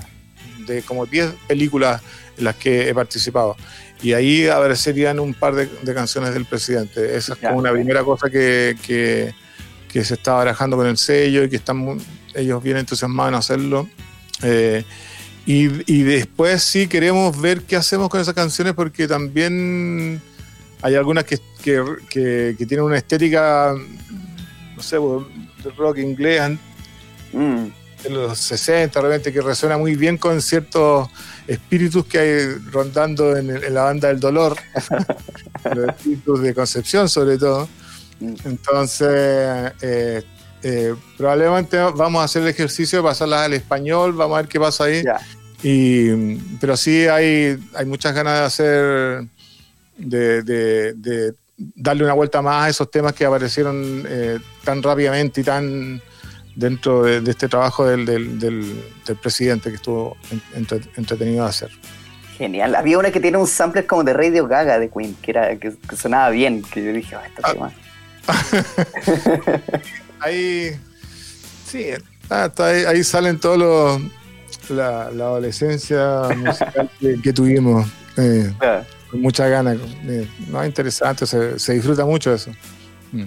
[0.66, 2.02] De como 10 películas
[2.36, 3.56] en las que he participado.
[4.02, 7.16] Y ahí aparecerían un par de, de canciones del presidente.
[7.16, 9.32] Esa es como una primera cosa que, que,
[9.88, 11.98] que, se está barajando con el sello y que están
[12.34, 13.88] ellos bien entusiasmados en hacerlo.
[14.42, 14.84] Eh,
[15.46, 20.20] y, y, después sí queremos ver qué hacemos con esas canciones porque también
[20.82, 23.74] hay algunas que, que, que, tienen una estética,
[24.76, 24.96] no sé,
[25.76, 26.58] rock inglés
[27.32, 27.66] mm.
[28.02, 31.08] De los 60, realmente que resuena muy bien con ciertos
[31.46, 34.56] espíritus que hay rondando en, en la banda del dolor,
[35.74, 37.68] los espíritus de Concepción sobre todo.
[38.20, 38.34] Mm.
[38.44, 40.22] Entonces, eh,
[40.62, 44.60] eh, probablemente vamos a hacer el ejercicio de pasarlas al español, vamos a ver qué
[44.60, 45.02] pasa ahí.
[45.02, 45.20] Yeah.
[45.62, 49.28] Y, pero sí hay, hay muchas ganas de hacer,
[49.96, 55.40] de, de, de, darle una vuelta más a esos temas que aparecieron eh, tan rápidamente
[55.40, 56.02] y tan
[56.54, 60.16] dentro de, de este trabajo del, del, del, del, presidente que estuvo
[60.54, 61.70] entre, entretenido de hacer.
[62.38, 62.74] Genial.
[62.74, 65.74] Había una que tiene un sampler como de Radio Gaga de Queen, que era que,
[65.88, 67.52] que sonaba bien, que yo dije, oh, este Ah.
[67.52, 67.72] tema.
[70.20, 70.70] Ahí,
[71.66, 71.86] sí,
[72.30, 74.00] ah, ahí, ahí salen todos los
[74.70, 79.78] la, la adolescencia musical que, que tuvimos eh, Ah, con mucha ganas.
[80.04, 82.52] Eh, no, interesante, se, se disfruta mucho eso.
[83.10, 83.24] Mm.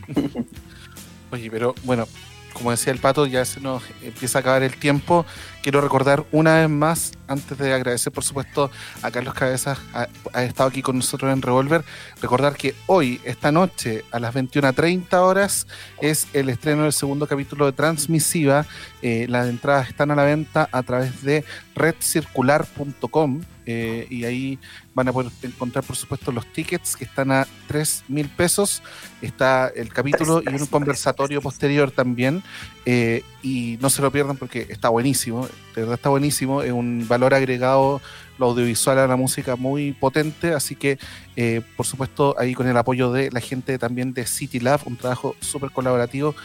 [1.31, 2.07] Oye, pero bueno,
[2.55, 5.25] como decía el pato, ya se nos empieza a acabar el tiempo.
[5.65, 8.69] Quiero recordar una vez más, antes de agradecer, por supuesto,
[9.01, 11.83] a Carlos Cabezas, ha, estado aquí con nosotros en Revolver,
[12.21, 15.65] recordar que hoy, esta noche, a las 21.30 horas,
[16.03, 18.67] es el estreno del segundo capítulo de Transmisiva.
[19.01, 24.59] Eh, las entradas están a la venta a través de redcircular.com eh, y ahí
[24.93, 28.83] van a poder encontrar, por supuesto, los tickets que están a 3 mil pesos.
[29.19, 32.43] Está el capítulo y un conversatorio posterior también.
[32.85, 36.61] eh, y no se lo pierdan porque está buenísimo, de verdad está buenísimo.
[36.61, 38.01] Es un valor agregado,
[38.37, 40.53] lo audiovisual a la música muy potente.
[40.53, 40.97] Así que,
[41.35, 44.97] eh, por supuesto, ahí con el apoyo de la gente también de City Lab, un
[44.97, 46.35] trabajo súper colaborativo,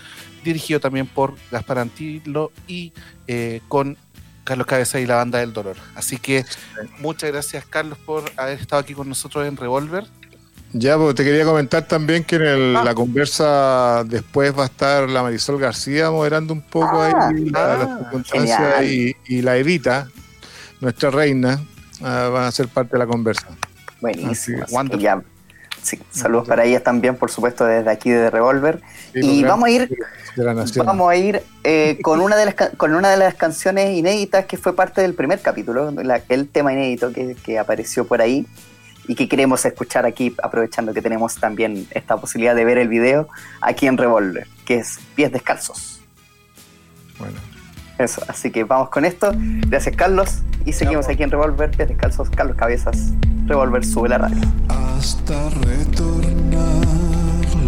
[0.44, 2.92] dirigido también por Gaspar Antilo y
[3.27, 3.96] eh, con
[4.44, 5.77] Carlos Cabeza y la banda del dolor.
[5.94, 6.44] Así que
[6.99, 10.05] muchas gracias Carlos por haber estado aquí con nosotros en Revolver.
[10.72, 12.85] Ya, pues te quería comentar también que en el- Ah.
[12.85, 17.72] la conversa después va a estar la Marisol García moderando un poco Ah, ahí la-
[17.74, 18.85] ah, las circunstancias genial.
[18.85, 20.09] y, y la Evita,
[20.80, 21.61] nuestra reina,
[22.02, 23.46] ah, van a ser parte de la conversa.
[24.00, 24.64] buenísimo.
[24.98, 25.22] Ya-
[25.83, 28.80] sí, saludos para ellas también, por supuesto, desde aquí de Revolver.
[29.12, 29.98] Sí, Y vamos a ir.
[30.76, 34.56] Vamos a ir eh, con, una de las, con una de las canciones inéditas que
[34.56, 38.46] fue parte del primer capítulo, la- el tema inédito que, que apareció por ahí
[39.08, 43.28] y que queremos escuchar aquí, aprovechando que tenemos también esta posibilidad de ver el video
[43.60, 46.00] aquí en Revolver, que es Pies Descalzos.
[47.18, 47.38] Bueno,
[47.98, 49.32] Eso, así que vamos con esto.
[49.68, 50.38] Gracias, Carlos.
[50.64, 53.12] Y seguimos aquí en Revolver, Pies Descalzos, Carlos Cabezas.
[53.46, 54.40] Revolver sube la radio.
[54.68, 56.86] hasta retornar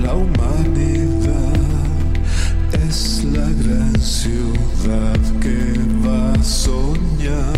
[0.03, 1.33] la humanidad
[2.89, 7.53] es la gran ciudad que va a soñar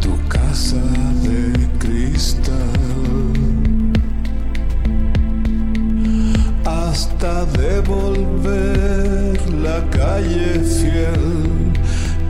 [0.00, 0.82] tu casa
[1.22, 1.61] de
[6.64, 11.72] hasta devolver la calle fiel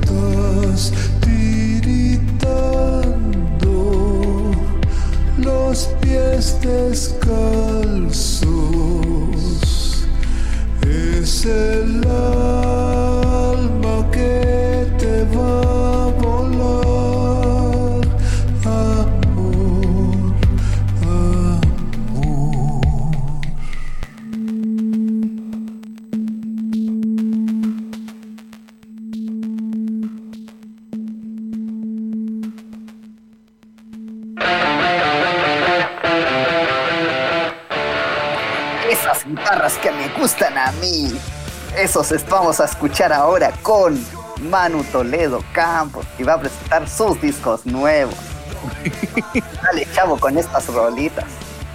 [0.00, 1.82] Estás tiritando
[5.38, 7.20] los pies descalzos.
[10.82, 12.00] Es el
[40.80, 41.12] mí.
[41.76, 43.98] Esos es- vamos a escuchar ahora con
[44.50, 48.14] Manu Toledo Campos y va a presentar sus discos nuevos.
[49.62, 51.24] Dale, chavo, con estas rolitas.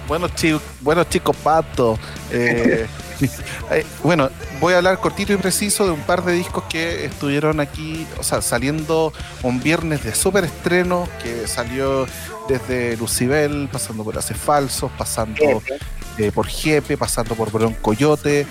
[0.08, 1.98] Bueno, chi- bueno chicos, pato.
[2.30, 2.86] Eh,
[3.70, 4.28] eh, bueno,
[4.60, 8.22] voy a hablar cortito y preciso de un par de discos que estuvieron aquí, o
[8.22, 12.06] sea, saliendo un viernes de super estreno, que salió
[12.48, 15.60] desde Lucibel, pasando por Hace Falsos, pasando
[16.18, 18.46] eh, por Jepe, pasando por Bron Coyote,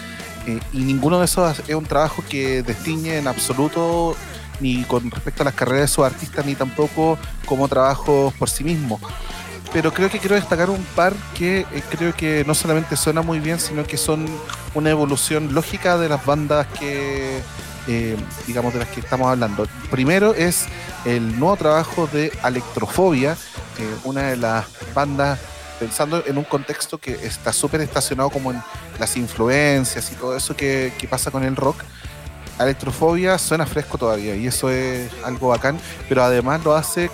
[0.48, 4.16] eh, y ninguno de esos es un trabajo que destiñe en absoluto
[4.60, 8.64] ni con respecto a las carreras de sus artistas, ni tampoco como trabajos por sí
[8.64, 9.02] mismos.
[9.74, 13.40] Pero creo que quiero destacar un par que eh, creo que no solamente suena muy
[13.40, 14.26] bien, sino que son
[14.74, 17.42] una evolución lógica de las bandas que,
[17.88, 18.16] eh,
[18.48, 19.68] digamos, de las que estamos hablando.
[19.92, 20.66] Primero es
[21.04, 23.34] el nuevo trabajo de Electrofobia,
[23.78, 25.40] eh, una de las bandas
[25.80, 28.62] pensando en un contexto que está súper estacionado como en
[29.00, 31.78] las influencias y todo eso que, pasa con el rock.
[32.60, 37.10] Electrofobia suena fresco todavía y eso es algo bacán, pero además lo hace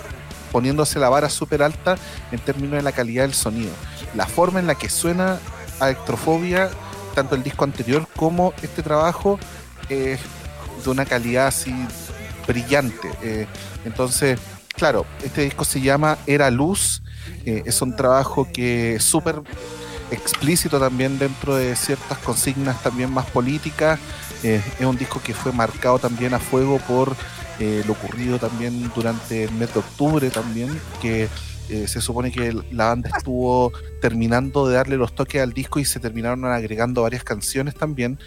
[0.52, 1.96] poniéndose la vara súper alta
[2.30, 3.72] en términos de la calidad del sonido.
[4.14, 5.38] La forma en la que suena
[5.80, 6.70] Electrofobia,
[7.14, 9.40] tanto el disco anterior como este trabajo,
[9.88, 10.20] es
[10.84, 11.74] de una calidad así
[12.46, 13.10] brillante.
[13.22, 13.46] Eh,
[13.84, 14.38] entonces,
[14.74, 17.01] claro, este disco se llama Era Luz,
[17.44, 19.42] eh, es un trabajo que es súper
[20.10, 23.98] explícito también dentro de ciertas consignas también más políticas.
[24.42, 27.14] Eh, es un disco que fue marcado también a fuego por
[27.60, 31.28] eh, lo ocurrido también durante el mes de octubre también, que
[31.86, 36.00] se supone que la banda estuvo terminando de darle los toques al disco y se
[36.00, 38.18] terminaron agregando varias canciones también.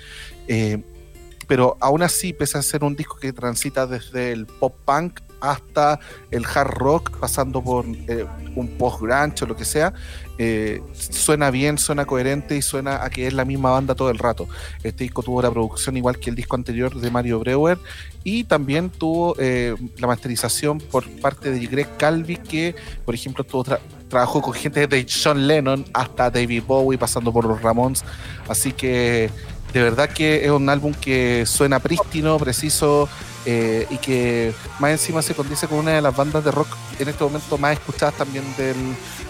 [1.48, 5.20] Pero aún así, pese a ser un disco que transita desde el pop punk
[5.52, 6.00] hasta
[6.32, 9.94] el hard rock, pasando por eh, un post grunge o lo que sea,
[10.38, 14.18] eh, suena bien, suena coherente y suena a que es la misma banda todo el
[14.18, 14.48] rato.
[14.84, 17.78] Este disco tuvo la producción igual que el disco anterior de Mario Breuer
[18.24, 23.64] y también tuvo eh, la masterización por parte de Greg Calvi, que por ejemplo tuvo
[23.64, 23.80] tra-
[24.10, 28.04] trabajó con gente de John Lennon hasta David Bowie, pasando por los Ramones.
[28.50, 29.30] Así que
[29.74, 33.08] de verdad que es un álbum que suena prístino, preciso
[33.46, 36.68] eh, y que más encima se condice con una de las bandas de rock
[37.00, 38.76] en este momento más escuchadas también del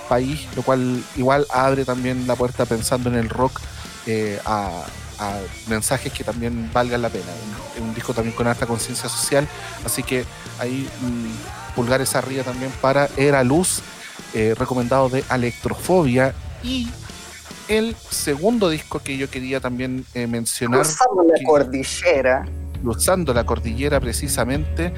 [0.08, 3.60] país, lo cual igual abre también la puerta pensando en el rock
[4.08, 4.84] eh, a,
[5.20, 7.26] a mensajes que también valgan la pena.
[7.76, 9.48] Es un, disco también con alta conciencia social,
[9.86, 10.24] así que
[10.60, 13.82] ahí mm, pulgares arriba también para Era Luz,
[14.34, 16.88] eh, recomendado de Electrofobia y
[17.68, 22.46] el segundo disco que yo quería también eh, mencionar Cruzando la que- cordillera.
[22.86, 24.94] Cruzando la cordillera precisamente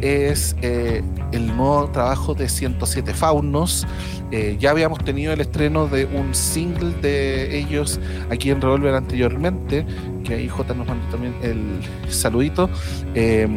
[0.00, 3.84] es eh, el nuevo trabajo de 107 Faunos.
[4.30, 7.98] Eh, ya habíamos tenido el estreno de un single de ellos
[8.30, 9.84] aquí en Revolver anteriormente,
[10.24, 12.70] que ahí J nos mandó también el saludito.
[13.14, 13.48] Eh,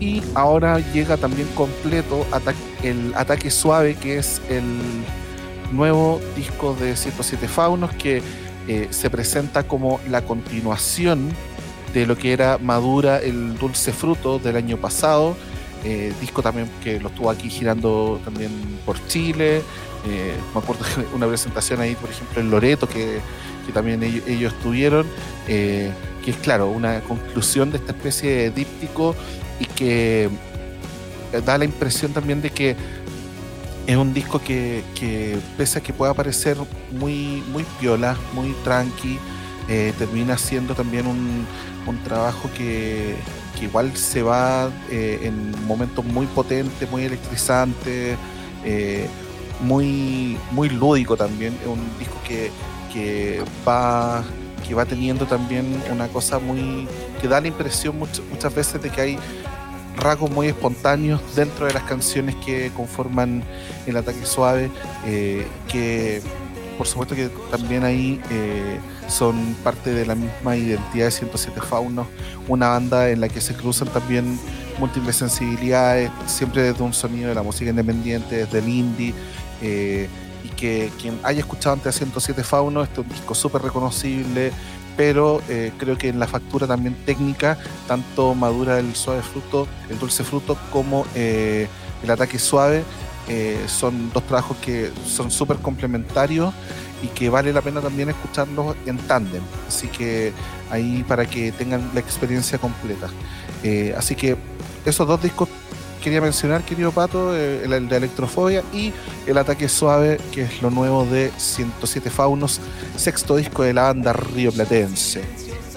[0.00, 2.26] y ahora llega también completo
[2.82, 4.64] el Ataque Suave, que es el
[5.72, 8.22] nuevo disco de 107 Faunos, que
[8.90, 11.30] se presenta como la continuación
[11.94, 15.36] de lo que era Madura el Dulce Fruto del año pasado.
[15.84, 18.50] eh, disco también que lo estuvo aquí girando también
[18.84, 19.62] por Chile.
[20.06, 23.20] eh, me acuerdo de una presentación ahí, por ejemplo, en Loreto, que,
[23.66, 25.06] que también ellos, ellos tuvieron,
[25.46, 25.90] eh,
[26.24, 29.14] que es claro, una conclusión de esta especie de díptico
[29.60, 30.30] y que
[31.44, 32.76] da la impresión también de que
[33.86, 36.56] es un disco que, que pese a que pueda parecer
[36.92, 39.18] muy, muy piola, muy tranqui,
[39.98, 41.46] termina siendo también un,
[41.86, 43.14] un trabajo que,
[43.58, 48.16] que igual se va eh, en momentos muy potentes, muy electrizantes,
[48.64, 49.06] eh,
[49.60, 51.56] muy, muy lúdico también.
[51.62, 52.50] Es un disco que,
[52.92, 54.22] que va
[54.66, 56.88] que va teniendo también una cosa muy
[57.20, 59.18] que da la impresión much- muchas veces de que hay
[59.98, 63.42] rasgos muy espontáneos dentro de las canciones que conforman
[63.86, 64.70] el ataque suave
[65.04, 66.22] eh, que
[66.78, 68.18] por supuesto que también ahí
[69.08, 72.06] son parte de la misma identidad de 107 Faunos,
[72.48, 74.38] una banda en la que se cruzan también
[74.78, 79.14] múltiples sensibilidades, siempre desde un sonido de la música independiente, desde el indie,
[79.62, 80.08] eh,
[80.42, 84.52] y que quien haya escuchado antes a 107 Faunos, este es un disco súper reconocible,
[84.96, 89.98] pero eh, creo que en la factura también técnica, tanto Madura el suave fruto, el
[89.98, 91.68] dulce fruto, como eh,
[92.02, 92.84] el ataque suave,
[93.68, 96.52] son dos trabajos que son súper complementarios
[97.04, 99.42] y que vale la pena también escucharlos en tándem.
[99.68, 100.32] Así que
[100.70, 103.08] ahí para que tengan la experiencia completa.
[103.62, 104.36] Eh, así que
[104.86, 105.48] esos dos discos
[106.02, 108.92] quería mencionar, querido Pato, eh, el, de Electrofobia y
[109.26, 112.60] el Ataque Suave, que es lo nuevo de 107 Faunos,
[112.96, 115.22] sexto disco de la banda Río Platense.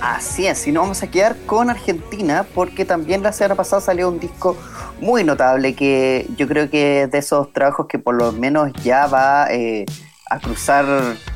[0.02, 4.10] Así es, y nos vamos a quedar con Argentina porque también la semana pasada salió
[4.10, 4.56] un disco
[5.02, 9.08] muy notable que yo creo que es de esos trabajos que por lo menos ya
[9.08, 9.86] va eh,
[10.30, 10.86] a cruzar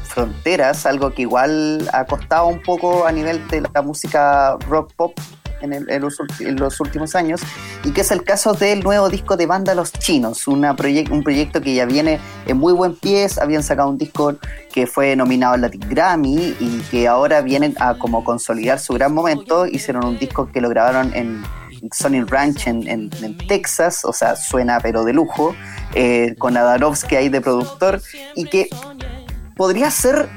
[0.03, 5.13] fronteras, algo que igual ha costado un poco a nivel de la música rock pop
[5.61, 6.01] en, el- en
[6.57, 7.39] los, últimos años,
[7.83, 10.71] y que es el caso del nuevo disco de banda Los Chinos, una
[11.11, 14.33] un proyecto que ya viene en muy buen pie, habían sacado un disco
[14.73, 19.13] que fue nominado al Latin Grammy y que ahora vienen a como consolidar su gran
[19.13, 21.43] momento, hicieron un disco que lo grabaron en
[21.91, 23.09] Sony Ranch en,
[23.47, 25.55] Texas, o sea, suena pero de lujo,
[25.93, 28.01] eh, con Adarovsky ahí de productor,
[28.35, 28.69] y que
[29.55, 30.29] podría ser,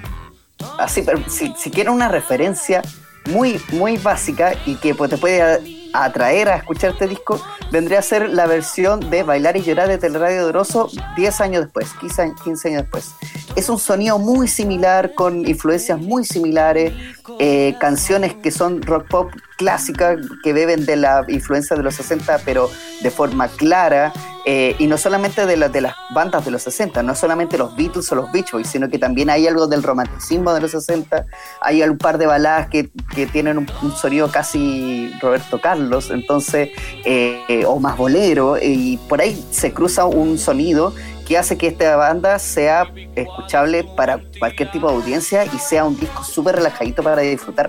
[0.78, 2.82] así, pero si, si una referencia
[3.30, 7.40] muy, muy básica y que pues, te puede atraer a escuchar este disco,
[7.70, 11.88] vendría a ser la versión de Bailar y Llorar de Teleradio Doroso 10 años después,
[12.00, 13.14] 15, años- 15 años después.
[13.56, 16.92] Es un sonido muy similar, con influencias muy similares,
[17.38, 22.40] eh, canciones que son rock pop clásicas, que beben de la influencia de los 60,
[22.44, 22.68] pero
[23.02, 24.12] de forma clara,
[24.46, 28.12] eh, y no solamente de, de las bandas de los 60, no solamente los Beatles
[28.12, 31.24] o los Beach Boys, sino que también hay algo del romanticismo de los 60,
[31.62, 33.66] hay un par de baladas que, que tienen un,
[33.96, 36.70] sonido casi Roberto Carlos, entonces,
[37.06, 40.92] eh, o más bolero, y por ahí se cruza un sonido
[41.26, 45.98] que hace que esta banda sea escuchable para cualquier tipo de audiencia y sea un
[45.98, 47.68] disco súper relajadito para disfrutar.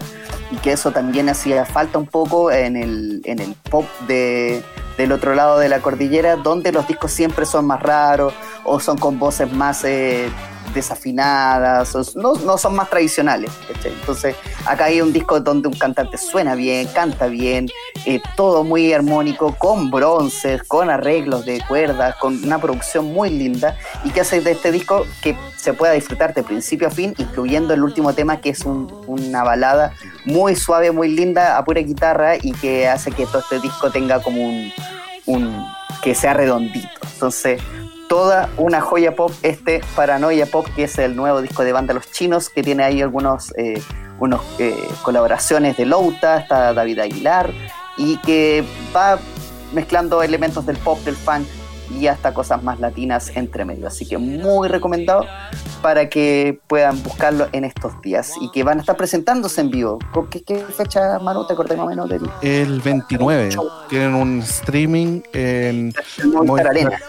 [0.51, 4.63] Y que eso también hacía falta un poco en el, en el pop de,
[4.97, 8.33] del otro lado de la cordillera, donde los discos siempre son más raros
[8.63, 10.29] o son con voces más eh,
[10.73, 13.51] desafinadas, no, no son más tradicionales.
[13.83, 14.35] Entonces,
[14.65, 17.67] acá hay un disco donde un cantante suena bien, canta bien,
[18.05, 23.77] eh, todo muy armónico, con bronces, con arreglos de cuerdas, con una producción muy linda
[24.03, 27.73] y que hace de este disco que se pueda disfrutar de principio a fin, incluyendo
[27.73, 29.93] el último tema que es un- una balada
[30.25, 34.21] muy suave, muy linda, a pura guitarra y que hace que todo este disco tenga
[34.21, 34.71] como un,
[35.25, 35.65] un
[36.03, 36.87] que sea redondito.
[37.13, 37.61] Entonces,
[38.07, 42.11] toda una joya pop, este Paranoia Pop, que es el nuevo disco de banda Los
[42.11, 43.81] Chinos, que tiene ahí algunos eh,
[44.59, 47.51] eh, colaboraciones de Louta, está David Aguilar,
[47.97, 48.63] y que
[48.95, 49.19] va
[49.73, 51.47] mezclando elementos del pop, del funk
[51.89, 53.87] y hasta cosas más latinas entre medio.
[53.87, 55.25] Así que muy recomendado
[55.81, 59.99] para que puedan buscarlo en estos días y que van a estar presentándose en vivo.
[60.13, 61.45] ¿Con ¿Qué, qué fecha, Manu?
[61.45, 63.49] ¿Te acordás más o menos del El 29
[63.89, 65.93] tienen un streaming en
[66.33, 66.99] Movistar Arena?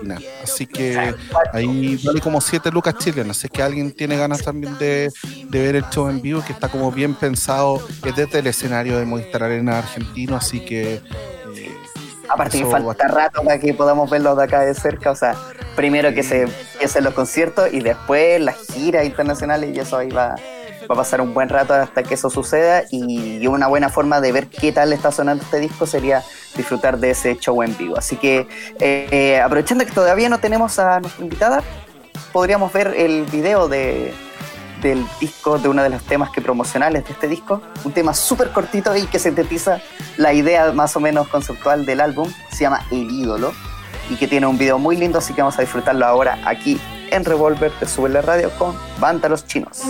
[0.00, 0.18] Arena.
[0.42, 1.14] Así que
[1.52, 3.38] ahí vale como 7 lucas chilenas.
[3.38, 5.10] Así que alguien tiene ganas también de,
[5.48, 7.80] de ver el show en vivo, que está como bien pensado.
[8.04, 11.00] Es desde el escenario de Movistar Arena argentino, así que.
[12.28, 15.34] Aparte que falta rato para que podamos verlos de acá de cerca, o sea,
[15.76, 20.34] primero que se empiecen los conciertos y después las giras internacionales y eso ahí va,
[20.90, 24.32] va a pasar un buen rato hasta que eso suceda y una buena forma de
[24.32, 26.22] ver qué tal está sonando este disco sería
[26.56, 27.96] disfrutar de ese show en vivo.
[27.96, 28.46] Así que
[28.80, 31.62] eh, eh, aprovechando que todavía no tenemos a nuestra invitada,
[32.32, 34.12] podríamos ver el video de,
[34.80, 38.50] del disco, de uno de los temas que promocionales de este disco, un tema súper
[38.50, 39.80] cortito y que sintetiza
[40.16, 43.52] la idea más o menos conceptual del álbum, se llama El ídolo
[44.10, 47.24] y que tiene un video muy lindo, así que vamos a disfrutarlo ahora aquí en
[47.24, 49.82] Revolver de Sube la Radio con Banda Los Chinos.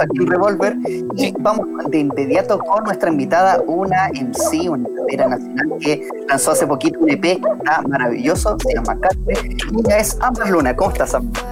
[0.00, 0.76] Aquí en Revolver
[1.16, 6.66] y vamos de inmediato con nuestra invitada, una MC, una rapera nacional que lanzó hace
[6.66, 10.74] poquito un EP que está maravilloso, se llama Carte, y ella es Amber Luna.
[10.76, 11.42] ¿Cómo estás, Amber?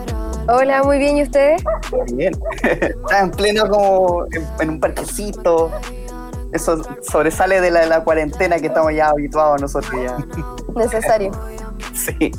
[0.48, 1.62] Hola, muy bien, ¿y ustedes?
[2.14, 2.32] Bien.
[2.62, 5.72] Está en pleno como en, en un parquecito.
[6.52, 10.16] Eso sobresale de la, de la cuarentena que estamos ya habituados nosotros ya.
[10.74, 11.32] Necesario.
[11.92, 12.32] Sí.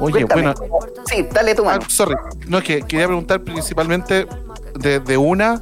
[0.00, 0.42] Oye, Cuéntame.
[0.42, 1.84] bueno, Sí, dale tu ah, mano.
[1.88, 2.14] sorry,
[2.48, 4.26] no es que quería preguntar principalmente
[4.74, 5.60] de, de una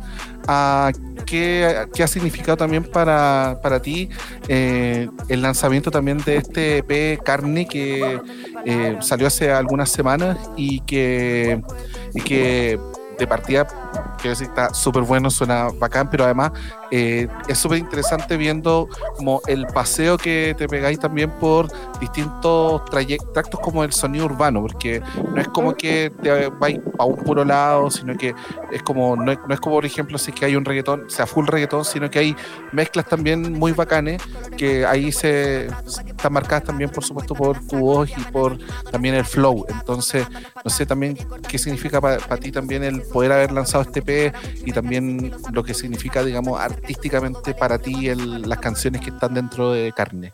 [0.48, 0.90] a
[1.26, 4.08] qué, qué ha significado también para, para ti
[4.48, 8.20] eh, el lanzamiento también de este EP Carne que
[8.64, 11.62] eh, salió hace algunas semanas y que,
[12.14, 12.78] y que
[13.18, 13.66] de partida
[14.18, 16.52] quiero decir está súper bueno, suena bacán, pero además
[16.94, 18.86] eh, es súper interesante viendo
[19.16, 21.68] como el paseo que te pegáis también por
[21.98, 25.00] distintos traye- tractos como el sonido urbano, porque
[25.34, 28.34] no es como que te vais a un puro lado, sino que
[28.70, 31.46] es como, no es, como por ejemplo si es que hay un reggaetón, sea full
[31.46, 32.36] reggaetón, sino que hay
[32.72, 34.20] mezclas también muy bacanes,
[34.58, 35.68] que ahí se
[36.06, 38.58] están marcadas también por supuesto por tu voz y por
[38.90, 39.64] también el flow.
[39.68, 40.26] Entonces,
[40.62, 41.16] no sé también
[41.48, 44.34] qué significa para ti también el poder haber lanzado este EP
[44.66, 49.92] y también lo que significa, digamos, artísticamente para ti las canciones que están dentro de
[49.92, 50.32] Carne.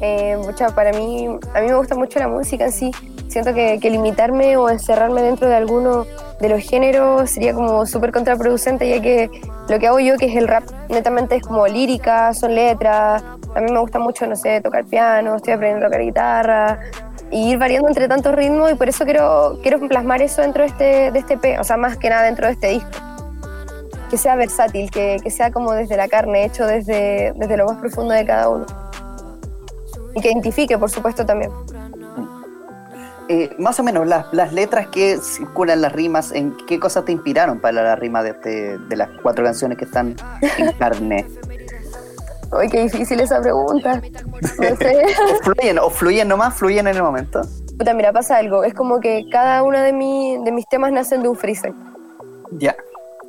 [0.00, 2.90] Eh, mucha, para mí, a mí me gusta mucho la música en sí.
[3.28, 6.06] Siento que, que limitarme o encerrarme dentro de alguno
[6.40, 9.30] de los géneros sería como súper contraproducente, ya que
[9.68, 13.22] lo que hago yo, que es el rap, netamente es como lírica, son letras.
[13.54, 16.80] También me gusta mucho, no sé, tocar piano, estoy aprendiendo a tocar guitarra
[17.30, 20.68] y ir variando entre tantos ritmos y por eso quiero, quiero plasmar eso dentro de
[20.68, 23.15] este, de este EP, o sea, más que nada dentro de este disco.
[24.10, 27.78] Que sea versátil, que, que sea como desde la carne, hecho desde, desde lo más
[27.78, 28.66] profundo de cada uno.
[30.14, 31.50] Y que identifique, por supuesto, también.
[33.28, 37.10] Eh, más o menos, las, las letras que circulan las rimas, ¿en qué cosas te
[37.10, 40.14] inspiraron para la rima de, este- de las cuatro canciones que están
[40.58, 41.26] en carne?
[42.52, 44.00] Uy, qué difícil esa pregunta.
[44.60, 45.04] No sé.
[45.40, 47.40] ¿O fluyen, o fluyen nomás, fluyen en el momento?
[47.76, 48.62] Puta, mira, pasa algo.
[48.62, 51.74] Es como que cada uno de, mi- de mis temas nacen de un freestyle.
[52.52, 52.76] Ya,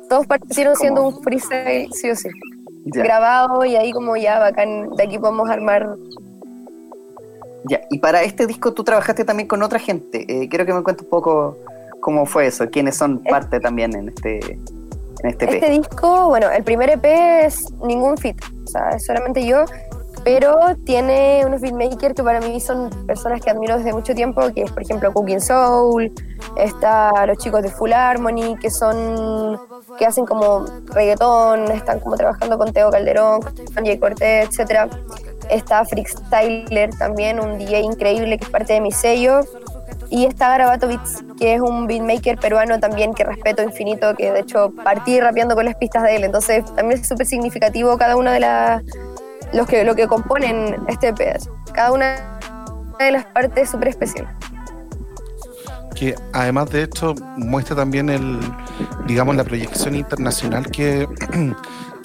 [0.08, 0.80] Todos partieron ¿Cómo?
[0.80, 2.28] siendo un freestyle, sí o sí.
[2.86, 5.96] ya, Grabado y ahí como ya, bacán, de aquí podemos armar.
[7.64, 7.80] ya.
[7.90, 10.24] Y para este disco tú trabajaste también con otra gente.
[10.28, 11.56] Eh, quiero que me cuentes un poco
[12.00, 14.38] cómo fue eso, quiénes son parte también en este,
[15.22, 15.54] en este EP.
[15.54, 17.04] Este disco, bueno, el primer EP
[17.44, 19.64] es ningún fit, o sea, es solamente yo,
[20.24, 24.62] pero tiene unos beatmakers que para mí son personas que admiro desde mucho tiempo, que
[24.62, 26.12] es por ejemplo Cooking Soul,
[26.56, 29.58] está los chicos de Full Harmony, que son,
[29.98, 34.88] que hacen como reggaetón, están como trabajando con Teo Calderón, con Jay Cortez, etcétera.
[35.50, 39.40] Está Freak Styler también, un DJ increíble que es parte de mi sello.
[40.10, 44.40] Y está Garabato Beats, que es un beatmaker peruano también que respeto infinito, que de
[44.40, 46.24] hecho partí rapeando con las pistas de él.
[46.24, 48.82] Entonces también es súper significativo cada una de las
[49.52, 51.56] los que lo que componen este pedazo.
[51.72, 52.38] Cada una
[52.98, 54.28] de las partes es súper especial.
[55.94, 58.38] que además de esto muestra también el,
[59.06, 61.08] digamos, la proyección internacional que,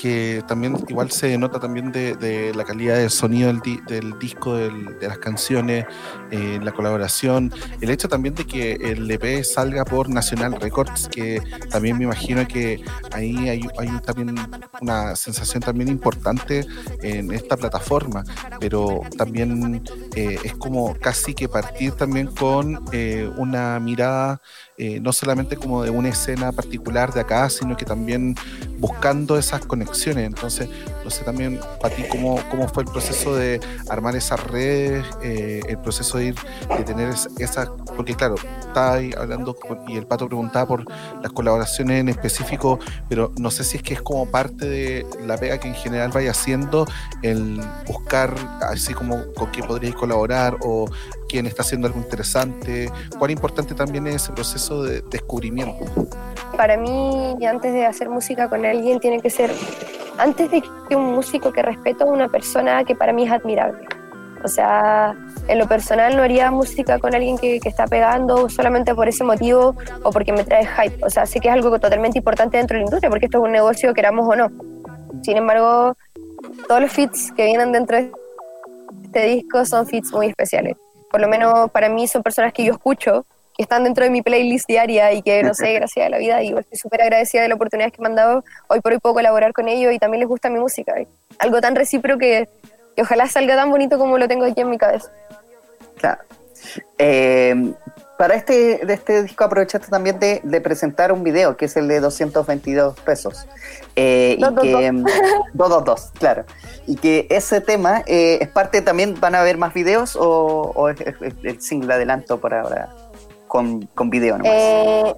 [0.03, 4.57] que también igual se nota también de, la calidad del sonido del, di- del disco,
[4.57, 5.85] de las canciones,
[6.29, 11.41] eh, la colaboración, el hecho también de que el EP salga por National Records, que
[11.71, 12.83] también me imagino que
[13.13, 13.61] ahí hay,
[14.05, 14.35] también
[14.81, 16.65] una sensación también importante
[17.01, 18.25] en esta plataforma,
[18.59, 19.85] pero también
[20.17, 24.41] eh, es como casi que partir también con eh, una mirada
[24.77, 28.35] eh, no solamente como de una escena particular de acá, sino que también
[28.79, 30.25] buscando esas conexiones.
[30.25, 30.67] Entonces,
[31.03, 33.59] no sé también para ti cómo, cómo fue el proceso de
[33.89, 36.35] armar esas redes, eh, el proceso de ir,
[36.77, 39.55] de tener es- esas, porque claro, estaba ahí hablando
[39.87, 40.85] y el pato preguntaba por
[41.21, 45.37] las colaboraciones en específico, pero no sé si es que es como parte de la
[45.37, 46.85] pega que en general vaya haciendo
[47.21, 50.85] el buscar así como con quién podríais colaborar o
[51.33, 55.83] quién está haciendo algo interesante, cuán importante también es ese proceso de descubrimiento.
[56.55, 59.49] Para mí, antes de hacer música con alguien, tiene que ser,
[60.19, 63.83] antes de que un músico que respeto, una persona que para mí es admirable.
[64.43, 65.15] O sea,
[65.47, 69.23] en lo personal no haría música con alguien que, que está pegando solamente por ese
[69.23, 71.03] motivo o porque me trae hype.
[71.03, 73.43] O sea, sé que es algo totalmente importante dentro de la industria porque esto es
[73.45, 74.51] un negocio, queramos o no.
[75.23, 75.97] Sin embargo,
[76.67, 78.11] todos los fits que vienen dentro de
[79.05, 80.77] este disco son fits muy especiales.
[81.13, 84.23] Por lo menos para mí son personas que yo escucho, que están dentro de mi
[84.23, 87.49] playlist diaria y que, no sé, gracias a la vida, y estoy súper agradecida de
[87.49, 88.43] la oportunidad que me han dado.
[88.67, 90.95] Hoy por hoy puedo colaborar con ellos y también les gusta mi música.
[91.37, 92.49] Algo tan recíproco que,
[92.95, 95.11] que ojalá salga tan bonito como lo tengo aquí en mi cabeza.
[95.99, 96.23] Claro.
[96.97, 97.73] Eh,
[98.17, 101.87] para este, de este disco aprovechaste también de, de presentar un video, que es el
[101.87, 103.47] de 222 pesos.
[103.95, 105.03] Eh, y Dos, dos, que, mm,
[105.53, 106.45] 222, claro.
[106.85, 110.89] Y que ese tema eh, es parte también, ¿van a haber más videos o, o
[110.89, 110.97] es,
[111.43, 112.89] el single adelanto por ahora
[113.47, 114.53] con, con video nomás?
[114.53, 115.15] Eh,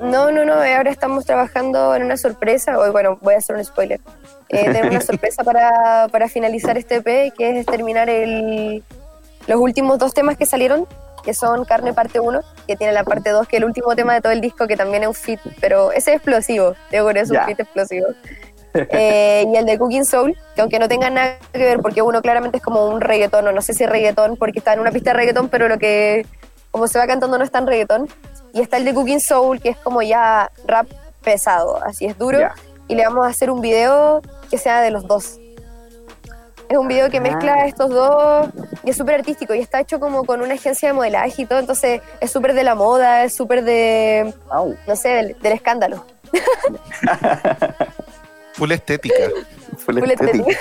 [0.00, 3.64] no, no, no, ahora estamos trabajando en una sorpresa, hoy bueno, voy a hacer un
[3.64, 4.00] spoiler.
[4.48, 8.82] Eh, tenemos una sorpresa para, para finalizar este EP, que es terminar el,
[9.46, 10.86] los últimos dos temas que salieron,
[11.22, 14.14] que son Carne parte 1, que tiene la parte 2, que es el último tema
[14.14, 17.20] de todo el disco, que también es un fit, pero ese es explosivo, digo que
[17.20, 17.46] es un Ya.
[17.46, 18.06] fit explosivo.
[18.72, 22.22] Eh, y el de Cooking Soul, que aunque no tenga nada que ver, porque uno
[22.22, 25.10] claramente es como un reggaetón, o no sé si reggaetón, porque está en una pista
[25.10, 26.24] de reggaetón, pero lo que,
[26.70, 28.08] como se va cantando, no es tan reggaetón.
[28.52, 30.86] Y está el de Cooking Soul, que es como ya rap
[31.20, 32.38] pesado, así es duro.
[32.38, 32.54] Ya.
[32.86, 35.40] Y le vamos a hacer un video que sea de los dos.
[36.70, 37.22] Es un video que Ah.
[37.22, 38.48] mezcla estos dos
[38.84, 41.58] y es súper artístico y está hecho como con una agencia de modelaje y todo,
[41.58, 44.32] entonces es súper de la moda, es súper de,
[44.86, 46.04] no sé, del, del escándalo.
[48.54, 49.14] Full estética.
[49.78, 50.50] Full Full estética.
[50.50, 50.58] estética.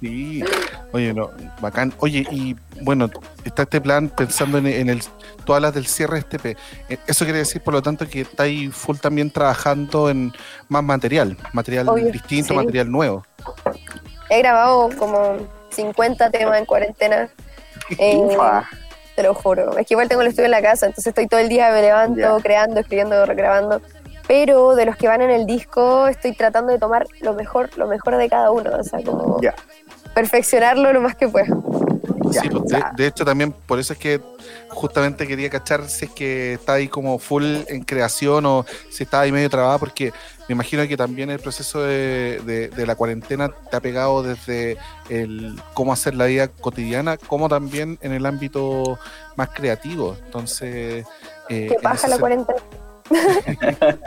[0.00, 0.44] Sí,
[0.92, 1.92] oye, no, bacán.
[1.98, 3.10] Oye, y bueno,
[3.44, 5.02] está este plan pensando en, en el,
[5.44, 6.56] todas las del cierre de este.
[6.88, 10.32] Eh, Eso quiere decir, por lo tanto, que estáis full también trabajando en
[10.68, 12.54] más material, material Obvio, distinto, sí.
[12.54, 13.26] material nuevo.
[14.30, 15.36] He grabado como
[15.70, 17.28] 50 temas en cuarentena.
[17.98, 18.20] eh,
[19.14, 19.76] te lo juro.
[19.76, 21.82] Es que igual tengo el estudio en la casa, entonces estoy todo el día, me
[21.82, 23.82] levanto, creando, escribiendo, regrabando.
[24.28, 27.88] Pero de los que van en el disco, estoy tratando de tomar lo mejor, lo
[27.88, 28.70] mejor de cada uno.
[28.78, 29.40] O sea, como
[30.14, 31.48] perfeccionarlo lo más que pueda.
[32.30, 32.64] Ya, Sí, pues,
[32.96, 34.20] de, hecho, también por eso es que
[34.68, 39.20] justamente quería cachar si es que está ahí como full en creación o si está
[39.20, 40.12] ahí medio trabada, porque
[40.48, 44.76] me imagino que también el proceso de, de- de la cuarentena te ha pegado desde
[45.08, 48.98] el cómo hacer la vida cotidiana, como también en el ámbito
[49.36, 50.16] más creativo.
[50.24, 51.04] Entonces,
[51.48, 52.58] eh, pasa ese la cuarentena.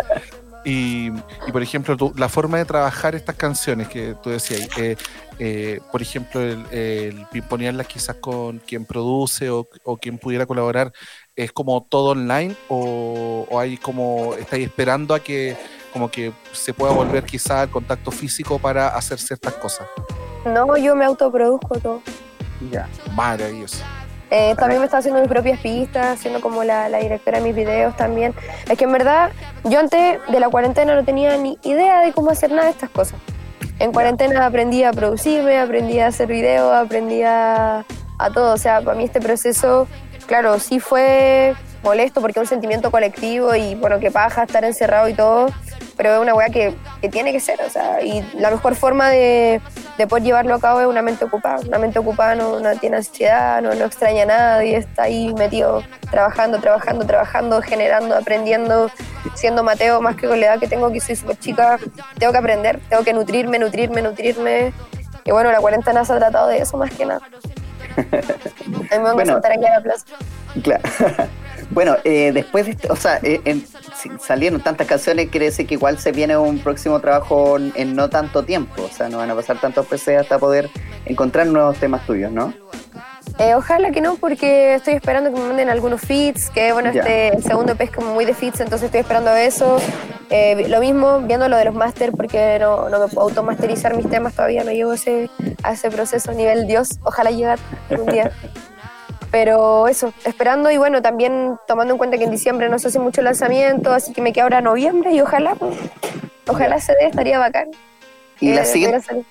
[0.64, 1.08] y,
[1.48, 4.96] y, por ejemplo, tú- la forma de trabajar estas canciones que tú decías, eh,
[5.40, 10.92] eh, por ejemplo, el, el pimponearlas quizás con quien produce o, o quien pudiera colaborar,
[11.36, 15.58] ¿es como todo online o, o hay como, estáis esperando a que
[15.94, 19.88] como que se pueda volver quizás al contacto físico para hacer ciertas cosas?
[20.46, 22.02] No, yo me autoproduzco todo.
[22.72, 22.88] Ya.
[23.16, 23.84] Maravilloso.
[24.34, 27.54] Eh, también me está haciendo mis propias pistas, siendo como la, la directora de mis
[27.54, 28.34] videos también.
[28.70, 29.32] Es que en verdad,
[29.66, 32.90] yo antes de la cuarentena no tenía ni idea de cómo hacer nada de estas
[32.90, 33.20] cosas.
[33.80, 37.84] En cuarentena aprendí a producirme, aprendí a hacer videos, aprendí a,
[38.20, 38.54] a todo.
[38.54, 39.88] O sea, para mí este proceso,
[40.28, 41.54] claro, sí fue
[41.84, 45.48] molesto porque es un sentimiento colectivo y bueno, que paja estar encerrado y todo,
[45.98, 47.62] pero es una weá que, que tiene que ser.
[47.62, 49.62] O sea, y la mejor forma de,
[49.98, 51.60] de poder llevarlo a cabo es una mente ocupada.
[51.68, 55.84] Una mente ocupada no, no tiene ansiedad, no, no extraña a nadie, está ahí metido
[56.10, 58.90] trabajando, trabajando, trabajando, generando, aprendiendo,
[59.36, 61.78] siendo Mateo, más que con la edad que tengo, que soy súper chica,
[62.18, 64.74] tengo que aprender, tengo que nutrirme, nutrirme, nutrirme.
[65.24, 67.22] Y bueno, la cuarentena se ha tratado de eso más que nada.
[67.98, 69.38] A mí me van Bueno.
[69.44, 70.06] aquí a la plaza.
[70.64, 70.84] Claro.
[71.72, 73.66] bueno, eh, después de este, o sea, eh, en-
[73.96, 77.96] si salieron tantas canciones, quiere decir que igual se viene un próximo trabajo en, en
[77.96, 78.84] no tanto tiempo.
[78.84, 80.70] O sea, no van a pasar tantos PC hasta poder
[81.06, 82.54] encontrar nuevos temas tuyos, ¿no?
[83.40, 87.02] Eh, ojalá que no, porque estoy esperando que me manden algunos feats, que bueno, Ya.
[87.02, 89.80] este el segundo EP es como muy de feats, entonces estoy esperando eso.
[90.34, 94.10] Eh, lo mismo, viendo lo de los máster, porque no, no me puedo automasterizar mis
[94.10, 95.30] temas todavía, no llego ese,
[95.62, 97.60] a ese proceso a nivel Dios, ojalá llegar
[97.90, 98.32] algún día.
[99.30, 103.00] Pero eso, esperando y bueno, también tomando en cuenta que en diciembre no se hace
[103.00, 105.76] mucho lanzamiento, así que me queda ahora noviembre y ojalá, pues,
[106.48, 107.68] ojalá se dé, estaría bacán.
[108.40, 109.26] Y, Eh, la poder siguiente,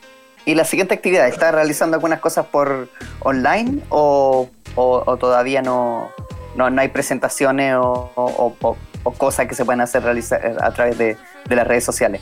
[0.46, 2.88] y la siguiente actividad, ¿estás realizando algunas cosas por
[3.20, 6.10] online o, o- o todavía no,
[6.56, 10.98] no, no hay presentaciones o, o- o- cosas que se pueden hacer realizar a través
[10.98, 11.16] de,
[11.48, 12.20] de las redes sociales?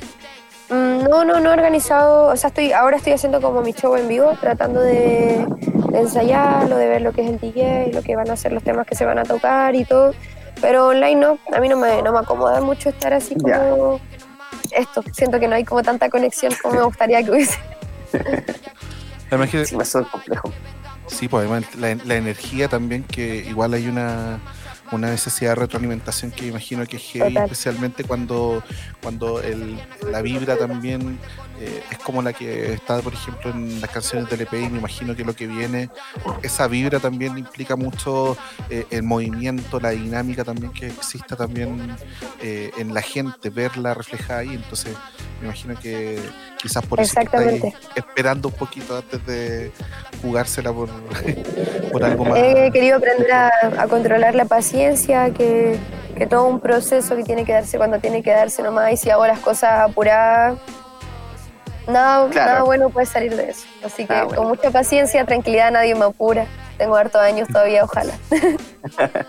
[0.71, 3.97] Mm, No, no, no he organizado, o sea, estoy, ahora estoy haciendo como mi show
[3.97, 5.47] en vivo, tratando de,
[5.91, 8.63] de ensayarlo, de ver lo que es el DJ, lo que van a ser los
[8.63, 10.13] temas que se van a tocar y todo,
[10.61, 13.99] pero online no, a mí no me, no me acomoda mucho estar así como
[14.73, 17.59] esto, siento que no hay como tanta conexión como me gustaría que hubiese.
[19.29, 20.53] Además que Sí, eso es complejo.
[21.07, 24.39] Sí, pues además la, la energía también, que igual hay una,
[24.93, 28.63] una necesidad de retroalimentación que imagino que es heavy, especialmente cuando,
[29.03, 29.79] cuando el,
[30.11, 31.19] la vibra también
[31.61, 34.79] eh, es como la que está, por ejemplo, en las canciones del EP y me
[34.79, 35.91] imagino que lo que viene,
[36.43, 38.37] esa vibra también implica mucho
[38.71, 41.97] eh, el movimiento, la dinámica también que exista también
[42.41, 44.95] eh, en la gente, verla reflejada ahí, entonces
[45.41, 46.21] me imagino que
[46.61, 49.73] quizás por eso estáis esperando un poquito antes de
[50.23, 50.89] jugársela por,
[51.93, 52.39] por algo más.
[52.39, 55.77] He querido aprender a, a controlar la paciencia, que,
[56.17, 59.11] que todo un proceso que tiene que darse cuando tiene que darse nomás, y si
[59.11, 60.59] hago las cosas apuradas,
[61.89, 62.51] nada, Claro.
[62.51, 63.67] nada bueno puede salir de eso.
[63.85, 64.39] Así que Ah, bueno.
[64.43, 66.47] con mucha paciencia, tranquilidad, nadie me apura.
[66.77, 68.15] Tengo hartos años todavía, ojalá.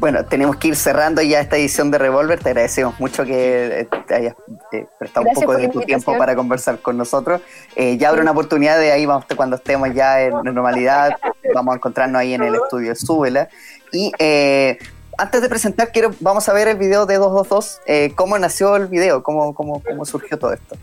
[0.00, 2.38] Bueno, tenemos que ir cerrando ya esta edición de Revolver.
[2.38, 4.34] Te agradecemos mucho que eh, te hayas
[4.72, 7.40] eh, prestado Gracias un poco de tu tiempo para conversar con nosotros.
[7.74, 11.16] Eh, ya habrá una oportunidad de ahí, vamos, cuando estemos ya en normalidad,
[11.54, 13.48] vamos a encontrarnos ahí en el estudio de Súbela.
[13.92, 14.78] Y eh,
[15.16, 17.80] antes de presentar, quiero, vamos a ver el video de 222.
[17.86, 19.22] Eh, ¿Cómo nació el video?
[19.24, 20.76] ¿Cómo, cómo, ¿Cómo surgió todo esto?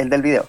[0.00, 0.46] El del video.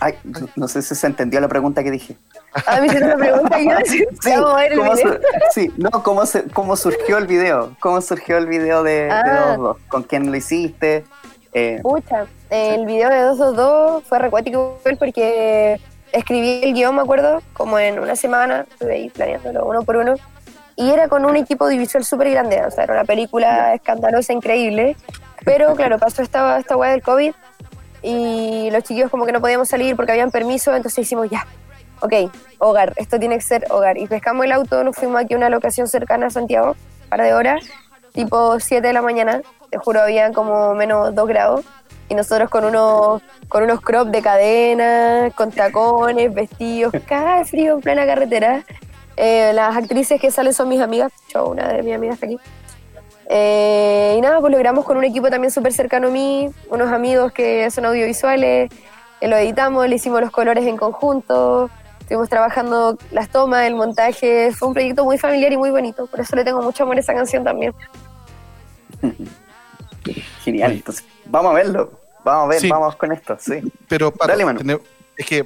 [0.00, 0.14] Ay,
[0.54, 2.16] no sé si se entendió la pregunta que dije.
[2.66, 3.76] A mí se me pregunta y yo
[4.22, 5.20] Sí, vamos a ver el ¿cómo, video.
[5.50, 7.74] sí, no, ¿cómo, se- ¿cómo surgió el video?
[7.80, 9.56] ¿Cómo surgió el video de, de Ah.
[9.58, 9.76] 2-2?
[9.88, 11.04] ¿Con quién lo hiciste?
[11.52, 15.80] Eh, Pucha, el video de 222 fue recuático porque
[16.12, 20.14] escribí el guion, me acuerdo, como en una semana, estuve ahí planeándolo uno por uno,
[20.76, 24.96] y era con un equipo audiovisual súper grande, o sea, era una película escandalosa, increíble,
[25.48, 27.32] pero claro, pasó esta, esta del COVID
[28.02, 31.46] y los chiquillos como que no podíamos salir porque habían permiso, entonces hicimos ya,
[32.00, 32.12] ok,
[32.58, 35.48] hogar, esto tiene que ser hogar, y pescamos el auto, nos fuimos aquí a una
[35.48, 37.64] locación cercana a Santiago, un par de horas,
[38.12, 39.40] tipo 7 de la mañana,
[39.70, 41.64] te juro, había como menos 2 grados.
[42.10, 47.80] Y nosotros con unos, con unos crop de cadena, con tacones, vestidos, cae frío en
[47.82, 48.64] plena carretera.
[49.16, 52.38] Eh, las actrices que salen son mis amigas, yo, una de mis amigas está aquí.
[53.30, 57.30] Eh, y nada, pues logramos con un equipo también súper cercano a mí, unos amigos
[57.32, 58.70] que son audiovisuales,
[59.20, 61.68] eh, lo editamos, le hicimos los colores en conjunto,
[62.00, 66.20] estuvimos trabajando las tomas, el montaje, fue un proyecto muy familiar y muy bonito, por
[66.20, 67.74] eso le tengo mucho amor a esa canción también.
[70.44, 71.92] genial, entonces vamos a verlo.
[72.24, 72.68] Vamos a ver, Sí.
[72.68, 73.60] vamos con esto, sí.
[73.88, 74.80] Pero para Dale, Manu.
[75.16, 75.44] es que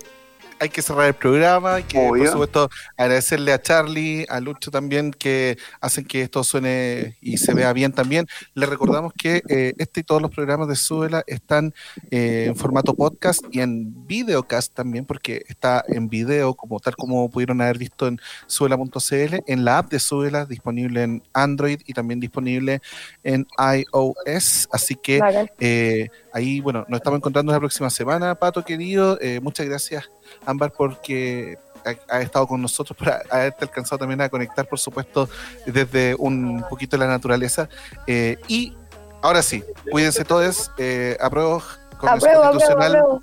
[0.62, 2.22] hay que cerrar el programa, hay que Obvio.
[2.22, 7.52] por supuesto agradecerle a Charlie, a Lucho también, que hacen que esto suene y se
[7.52, 8.28] vea bien también.
[8.54, 11.74] Les recordamos que eh, este y todos los programas de Súbela están
[12.12, 17.28] eh, en formato podcast y en videocast también, porque está en video, como tal como
[17.28, 22.20] pudieron haber visto en Súbela.cl, en la app de Súbela, disponible en Android y también
[22.20, 22.80] disponible
[23.24, 24.68] en iOS.
[24.70, 25.20] Así que
[25.58, 29.18] eh, ahí, bueno, nos estamos encontrando la próxima semana, Pato querido.
[29.20, 30.08] Eh, muchas gracias,
[30.46, 35.28] Ámbar porque ha, ha, estado con nosotros, por haberte alcanzado también a conectar, por supuesto,
[35.66, 37.68] desde un poquito la naturaleza.
[38.06, 38.74] Eh, y
[39.22, 41.62] ahora sí, cuídense todos, eh, apruebo
[41.98, 42.96] convención apruebo, constitucional.
[42.96, 43.22] Apruebo,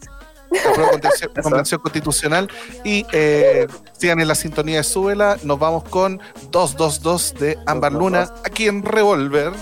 [0.70, 2.50] apruebo convención, convención constitucional
[2.84, 5.38] y eh, sigan en la sintonía de Súbela.
[5.44, 6.20] Nos vamos con
[6.52, 9.54] 222 de Ámbar Luna aquí en Revolver.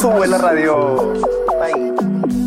[0.00, 1.14] Sube la radio.
[1.58, 2.43] Bye.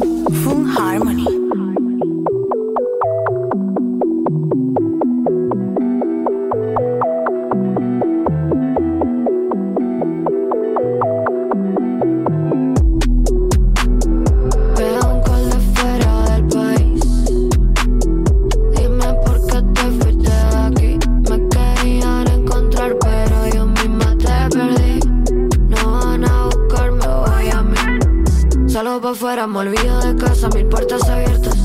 [29.16, 31.56] pa' me olvido de casa, mil puertas abiertas.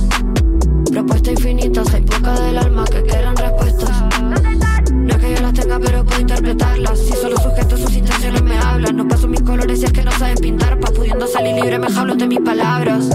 [0.91, 3.91] Propuestas infinitas, hay pocas del alma que quieran respuestas.
[4.93, 6.99] No es que yo las tenga, pero puedo interpretarlas.
[7.01, 8.97] Si solo sujeto sus intenciones me hablan.
[8.97, 10.79] No paso mis colores si es que no saben pintar.
[10.79, 13.09] Pa' pudiendo salir libre, me jablo de mis palabras.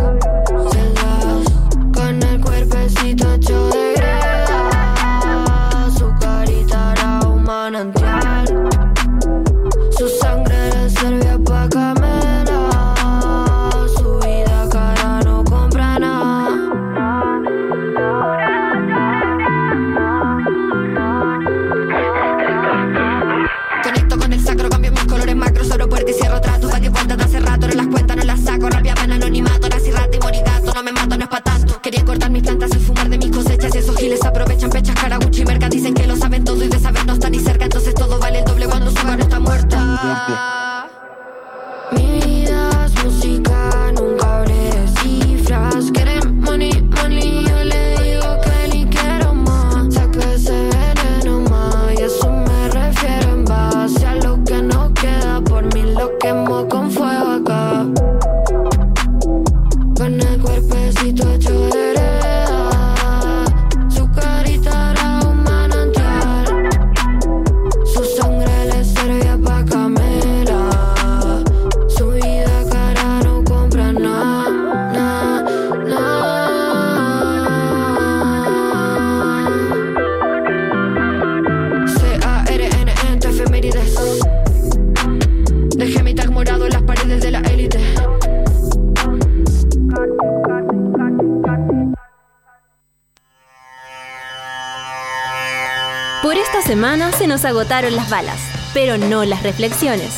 [97.47, 98.39] agotaron las balas,
[98.73, 100.13] pero no las reflexiones.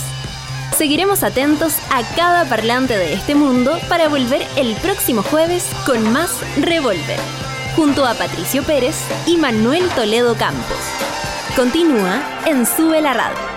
[0.78, 6.32] Seguiremos atentos a cada parlante de este mundo para volver el próximo jueves con más
[6.58, 7.20] Revolver,
[7.76, 10.78] junto a Patricio Pérez y Manuel Toledo Campos.
[11.56, 13.49] Continúa en Sube la Radio.